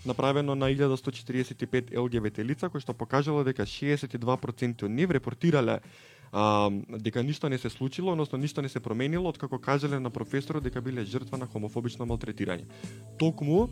направено 0.05 0.55
на 0.55 0.71
1145 0.71 1.97
ЛГБТ 1.97 2.45
лица 2.45 2.69
кој 2.69 2.85
што 2.85 2.95
покажало 2.95 3.45
дека 3.45 3.67
62% 3.67 4.85
од 4.85 4.91
нив 4.91 5.11
репортирале 5.11 5.81
а, 6.33 6.71
дека 6.89 7.23
ништо 7.23 7.49
не 7.49 7.59
се 7.59 7.71
случило, 7.71 8.13
односно 8.13 8.39
ништо 8.39 8.63
не 8.63 8.69
се 8.69 8.81
променило 8.81 9.29
откако 9.29 9.59
кажале 9.59 10.01
на 10.01 10.11
професорот 10.11 10.63
дека 10.63 10.81
биле 10.81 11.05
жртва 11.05 11.39
на 11.39 11.47
хомофобично 11.47 12.07
малтретирање. 12.07 12.69
Токму 13.19 13.69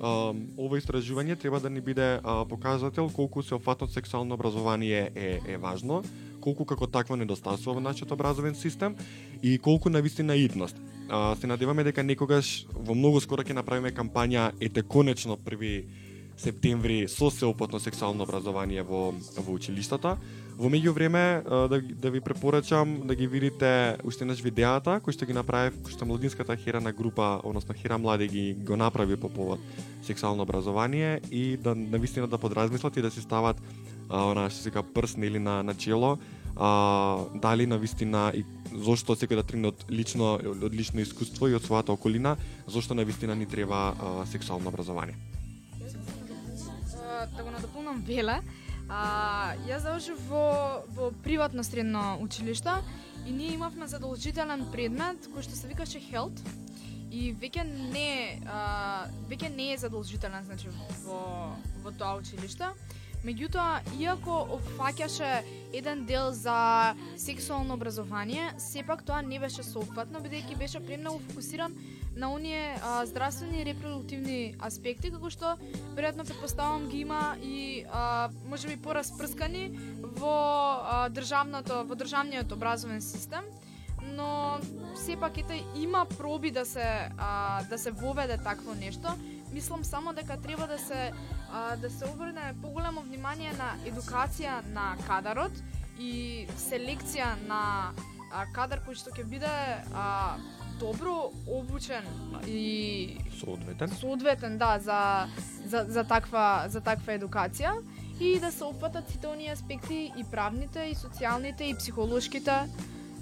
а, 0.00 0.32
ова 0.58 0.78
истражување 0.80 1.38
треба 1.38 1.60
да 1.60 1.70
ни 1.70 1.80
биде 1.80 2.20
а, 2.22 2.44
показател 2.44 3.10
колку 3.14 3.42
сеопфатно 3.42 3.86
сексуално 3.86 4.34
образование 4.34 5.10
е, 5.14 5.40
е 5.46 5.56
важно, 5.56 6.02
колку 6.40 6.64
како 6.64 6.86
такво 6.86 7.16
недостасува 7.16 7.78
во 7.78 7.80
нашиот 7.80 8.12
образовен 8.12 8.54
систем 8.54 8.96
и 9.42 9.58
колку 9.58 9.90
на 9.90 10.00
вистина 10.02 10.36
идност. 10.36 10.76
А, 11.08 11.36
се 11.36 11.46
надеваме 11.46 11.84
дека 11.84 12.02
некогаш 12.02 12.66
во 12.74 12.94
многу 12.94 13.20
скоро 13.20 13.44
ќе 13.44 13.54
направиме 13.54 13.94
кампања 13.94 14.50
ете 14.60 14.82
конечно 14.82 15.36
први 15.36 15.86
септември 16.40 17.04
со 17.08 17.30
сеопатно 17.30 17.80
сексуално 17.80 18.24
образование 18.24 18.82
во 18.82 19.12
во 19.36 19.52
училиштата. 19.52 20.16
Во 20.60 20.68
меѓувреме 20.68 21.22
да 21.72 21.78
да 21.80 22.10
ви 22.12 22.20
препорачам 22.20 22.90
да 23.08 23.14
ги 23.16 23.26
видите 23.26 23.96
уште 24.04 24.26
еднаш 24.26 24.42
видеата 24.44 24.98
кои 25.00 25.16
што 25.16 25.24
ги 25.24 25.32
направив, 25.32 25.78
кои 25.80 25.94
што 25.94 26.04
младинската 26.04 26.56
херана 26.60 26.92
група, 26.92 27.40
односно 27.44 27.72
хера 27.72 27.96
млади 27.96 28.28
ги 28.28 28.44
го 28.60 28.76
направи 28.76 29.16
по 29.16 29.32
повод 29.32 29.60
сексуално 30.04 30.42
образование 30.42 31.20
и 31.30 31.56
да 31.56 31.74
навистина 31.74 32.28
да 32.28 32.38
подразмислат 32.38 32.96
и 32.96 33.02
да 33.02 33.10
се 33.10 33.24
стават 33.24 33.56
а, 34.10 34.28
она 34.28 34.50
што 34.50 34.60
се 34.60 34.68
вика 34.68 34.82
прсни 34.84 35.32
или 35.32 35.40
на 35.40 35.62
на 35.62 35.74
чело 35.74 36.18
а, 36.56 37.24
дали 37.34 37.66
на 37.66 37.78
вистина 37.78 38.28
и 38.36 38.44
зошто 38.76 39.16
секој 39.16 39.40
да 39.40 39.48
тргне 39.48 39.72
од 39.72 39.88
лично 39.88 40.36
од 40.36 40.76
лично 40.76 41.00
искуство 41.00 41.48
и 41.48 41.56
од 41.56 41.64
својата 41.64 41.96
околина, 41.96 42.36
зошто 42.68 42.94
на 42.94 43.08
вистина 43.08 43.32
ни 43.32 43.48
треба 43.48 43.96
а, 43.96 44.26
сексуално 44.26 44.68
образование. 44.68 45.16
Да 47.36 47.42
го 47.44 47.50
надополнам 47.50 48.04
Вела, 48.06 48.40
а, 48.90 49.54
ја 49.68 49.78
завршив 49.78 50.18
во, 50.28 50.82
во 50.90 51.10
приватно 51.24 51.64
средно 51.64 52.18
училиште 52.20 52.74
и 53.26 53.32
ние 53.32 53.54
имавме 53.54 53.86
задолжителен 53.86 54.66
предмет 54.72 55.30
кој 55.30 55.46
што 55.46 55.54
се 55.54 55.70
викаше 55.70 56.02
Health 56.02 56.42
и 57.10 57.30
веќе 57.34 57.64
не 57.64 58.40
а, 58.46 59.06
веќе 59.30 59.54
не 59.54 59.72
е 59.74 59.78
задолжителен 59.78 60.44
значи 60.44 60.68
во 61.06 61.54
во 61.84 61.92
тоа 61.92 62.18
училиште. 62.18 62.74
Меѓутоа, 63.20 63.82
иако 64.00 64.32
опфаќаше 64.56 65.28
еден 65.76 66.06
дел 66.08 66.30
за 66.32 66.94
сексуално 67.20 67.74
образование, 67.76 68.46
сепак 68.56 69.02
тоа 69.04 69.20
не 69.20 69.36
беше 69.38 69.62
соопфатно, 69.62 70.22
бидејќи 70.24 70.56
беше 70.56 70.80
премногу 70.80 71.20
фокусиран 71.28 71.74
на 72.20 72.32
оние 72.32 72.76
а, 72.84 73.06
здравствени 73.06 73.62
и 73.62 73.64
репродуктивни 73.64 74.54
аспекти, 74.60 75.08
како 75.08 75.30
што 75.32 75.54
веројатно 75.96 76.26
предпоставам 76.28 76.84
ги 76.92 77.00
има 77.06 77.36
и 77.40 77.86
а, 77.88 78.28
можеби 78.44 78.76
пораспрскани 78.76 79.70
во 80.20 80.36
а, 80.36 81.08
државното 81.08 81.80
во 81.88 81.96
државниот 81.96 82.52
образовен 82.52 83.00
систем 83.00 83.48
но 84.02 84.58
сепак 84.96 85.38
ете 85.38 85.64
има 85.76 86.04
проби 86.04 86.50
да 86.50 86.64
се 86.66 87.08
а, 87.18 87.64
да 87.64 87.78
се 87.78 87.90
воведе 87.90 88.36
такво 88.36 88.74
нешто. 88.74 89.08
Мислам 89.52 89.84
само 89.84 90.12
дека 90.12 90.36
треба 90.36 90.66
да 90.66 90.78
се 90.78 91.12
а, 91.52 91.76
да 91.76 91.90
се 91.90 92.04
обрне 92.04 92.54
поголемо 92.62 93.00
внимание 93.00 93.52
на 93.56 93.74
едукација 93.88 94.60
на 94.76 94.96
кадарот 95.06 95.52
и 95.98 96.46
селекција 96.56 97.32
на 97.48 97.92
а, 98.32 98.44
кадар 98.52 98.84
кој 98.84 98.96
што 98.96 99.12
ќе 99.16 99.24
биде 99.24 99.56
а, 99.94 100.36
добро 100.80 101.30
обучен 101.46 102.04
и 102.48 103.16
Соодветен. 103.38 103.88
соодветен 103.88 104.58
да 104.58 104.78
за 104.78 105.26
за 105.66 105.84
за 105.88 106.04
таква 106.04 106.64
за 106.68 106.80
таква 106.80 107.12
едукација 107.18 107.72
и 108.20 108.38
да 108.40 108.52
се 108.52 108.64
опфатат 108.64 109.08
сите 109.10 109.26
оние 109.26 109.52
аспекти 109.52 110.12
и 110.18 110.24
правните 110.30 110.80
и 110.90 110.94
социјалните 110.94 111.62
и 111.62 111.74
психолошките 111.74 112.68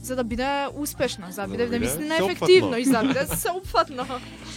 за 0.03 0.17
да 0.17 0.25
биде 0.25 0.67
успешно, 0.77 1.27
за 1.31 1.43
да 1.43 1.49
биде, 1.49 1.67
да 1.67 1.87
сеопфатно. 1.87 2.27
ефективно 2.27 2.77
и 2.77 2.85
за 2.85 2.93
да 2.93 3.09
биде 3.09 3.27
сеопфатно. 3.37 4.07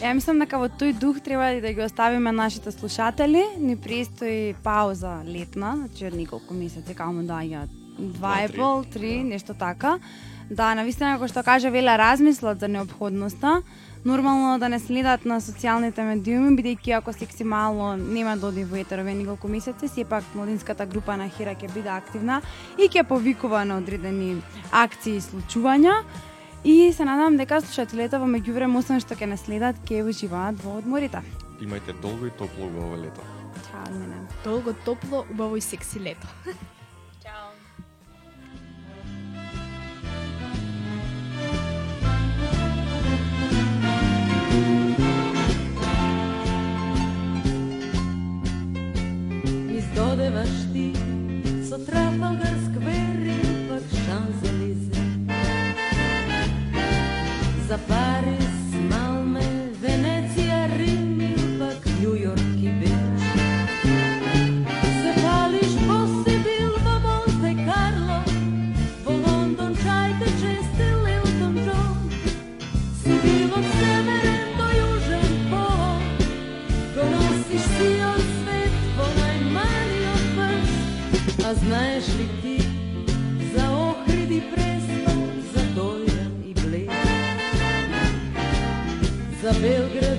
Ја 0.01 0.13
мислам 0.13 0.39
дека 0.41 0.57
во 0.61 0.69
тој 0.69 0.93
дух 0.97 1.21
треба 1.21 1.51
и 1.57 1.61
да 1.61 1.73
ги 1.73 1.81
оставиме 1.81 2.31
нашите 2.31 2.71
слушатели. 2.71 3.43
Ни 3.57 3.77
престои 3.77 4.53
пауза 4.63 5.21
летна, 5.25 5.75
значи 5.77 6.05
од 6.05 6.13
неколку 6.17 6.53
месеци 6.53 6.93
каму 6.97 7.25
доаѓаат 7.25 7.69
два 7.97 8.35
Два, 8.37 8.45
и 8.45 8.57
пол, 8.57 8.83
три, 8.83 9.23
нешто 9.23 9.53
така. 9.53 9.99
Да, 10.51 10.73
на 10.75 10.83
вистина 10.83 11.13
како 11.15 11.29
што 11.31 11.45
каже 11.47 11.69
Вела 11.71 11.93
размислат 11.95 12.59
за 12.59 12.67
необходноста, 12.67 13.61
нормално 14.03 14.57
да 14.59 14.67
не 14.69 14.79
следат 14.83 15.23
на 15.25 15.37
социјалните 15.39 16.03
медиуми, 16.03 16.57
бидејќи 16.57 16.97
ако 16.97 17.13
секси 17.15 17.47
мало 17.47 17.93
нема 17.95 18.33
доди 18.35 18.65
во 18.67 18.81
етерове 18.81 19.13
неколку 19.15 19.47
месеци, 19.47 19.87
сепак 19.87 20.27
младинската 20.35 20.85
група 20.85 21.15
на 21.15 21.29
Хира 21.29 21.53
ќе 21.55 21.71
биде 21.71 21.93
активна 21.93 22.41
и 22.77 22.89
ќе 22.89 23.05
повикува 23.07 23.63
на 23.63 23.77
одредени 23.79 24.41
акции 24.71 25.15
и 25.15 25.23
случувања. 25.23 26.01
И 26.67 26.91
се 26.91 27.07
надам 27.07 27.39
дека 27.39 27.61
слушателите 27.61 28.19
во 28.19 28.27
меѓувреме 28.27 28.83
освен 28.83 28.99
што 28.99 29.15
ќе 29.15 29.31
наследат, 29.31 29.79
ќе 29.87 30.03
уживаат 30.03 30.59
во 30.65 30.75
одморите. 30.81 31.23
Имајте 31.63 31.95
долго 32.03 32.27
и 32.27 32.35
топло 32.35 32.67
убаво 32.67 32.99
лето. 32.99 33.23
Чао, 33.71 33.87
мене. 33.95 34.19
Долго, 34.43 34.75
топло, 34.85 35.23
убаво 35.31 35.55
и 35.55 35.61
секси 35.61 35.99
лето. 35.99 36.27
трафагар 51.85 52.55
сквери 52.65 53.39
пак 53.69 53.85
шанс 54.05 54.35
залізе. 54.41 55.03
За 57.67 57.77
пари 57.87 58.40
meu 89.61 89.87
grande. 89.89 90.10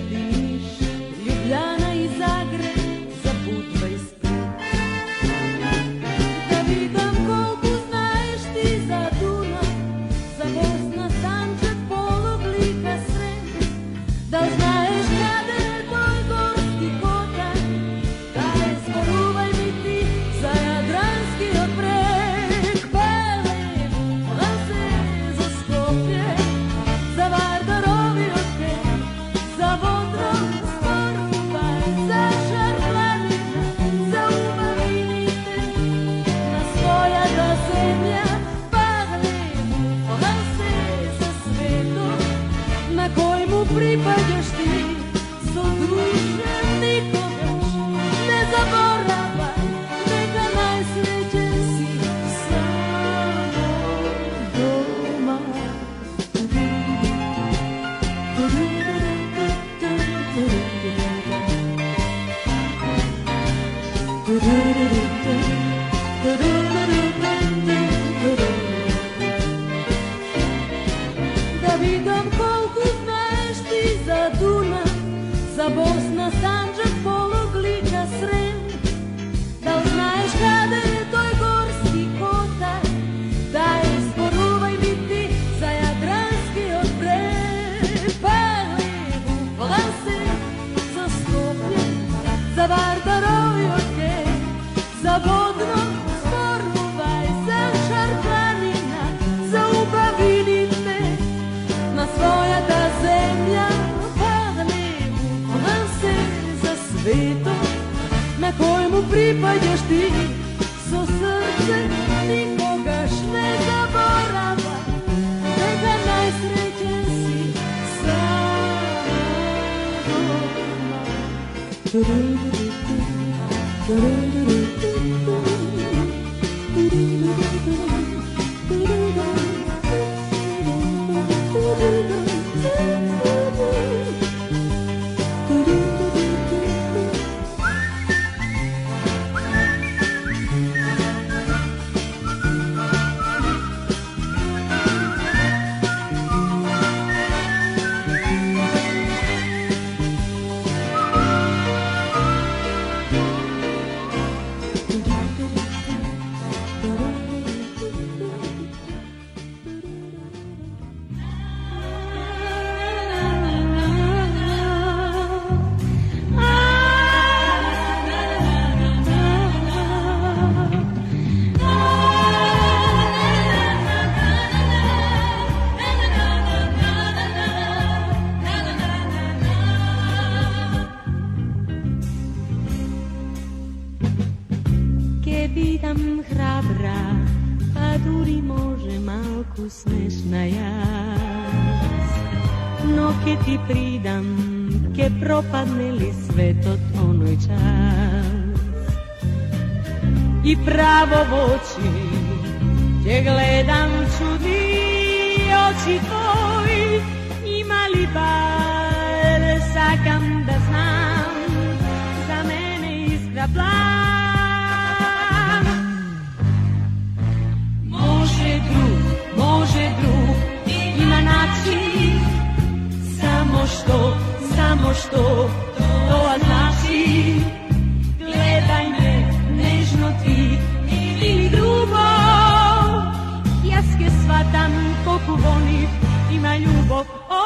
Adam, 234.42 234.72
ko 235.04 235.14
kuvonim, 235.26 235.90
ima 236.34 236.56
ljubav, 236.56 237.06
o 237.30 237.42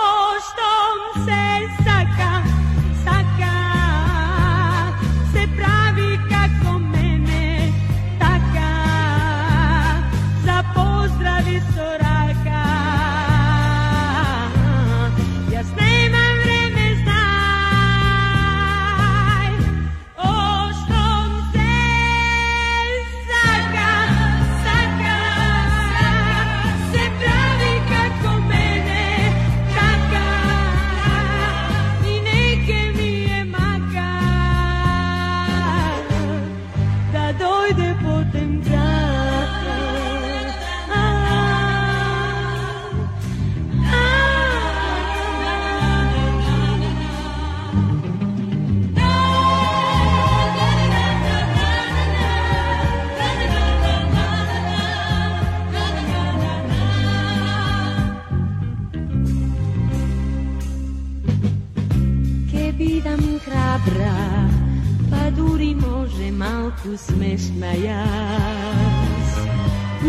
tus 66.87 67.01
smešna 67.01 67.73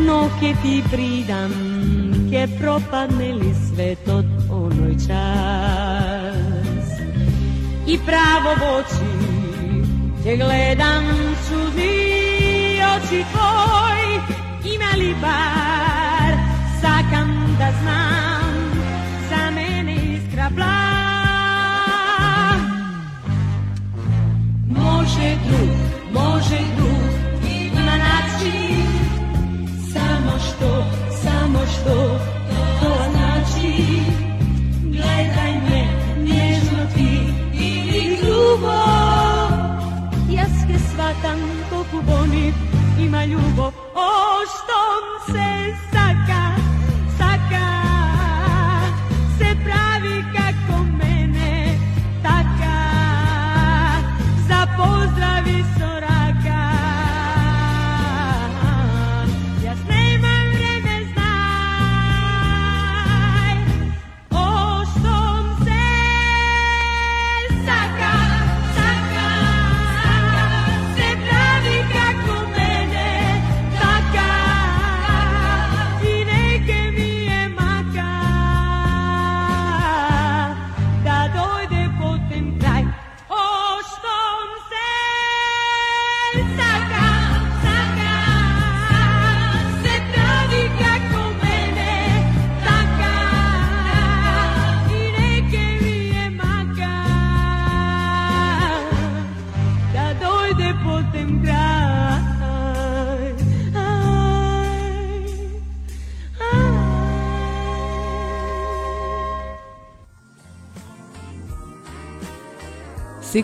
No 0.06 0.30
ke 0.40 0.54
ti 0.62 0.84
pridam 0.92 1.52
Ke 2.30 2.48
propadne 2.60 3.34
li 3.34 3.54
sve 3.66 3.96
od 4.14 4.26
onoj 4.52 4.94
čas? 5.08 6.88
I 7.88 7.98
pravo 8.06 8.52
v 8.60 8.64
oči 8.78 9.12
Te 10.24 10.38
gledam 10.38 11.06
čudni 11.48 11.98
oči 12.94 13.24
tvoj. 13.32 14.02
Ima 14.74 14.92
li 14.98 15.16
bar 15.22 16.34
Sakam 16.82 17.56
da 17.60 17.70
znam 17.82 18.54
Za 19.30 19.52
mene 19.52 19.96
iskra 19.96 20.50
bla 20.50 20.78
Može 24.68 25.38
drug 25.48 25.77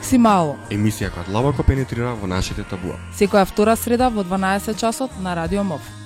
секси 0.03 0.17
мало. 0.19 0.57
Емисија 0.69 1.07
која 1.13 1.23
длабоко 1.29 1.63
пенетрира 1.63 2.11
во 2.19 2.27
нашите 2.27 2.65
табуа. 2.67 2.97
Секоја 3.15 3.45
втора 3.47 3.75
среда 3.79 4.09
во 4.11 4.23
12 4.23 4.75
часот 4.75 5.11
на 5.23 5.35
Радио 5.35 5.63
МОВ. 5.63 6.02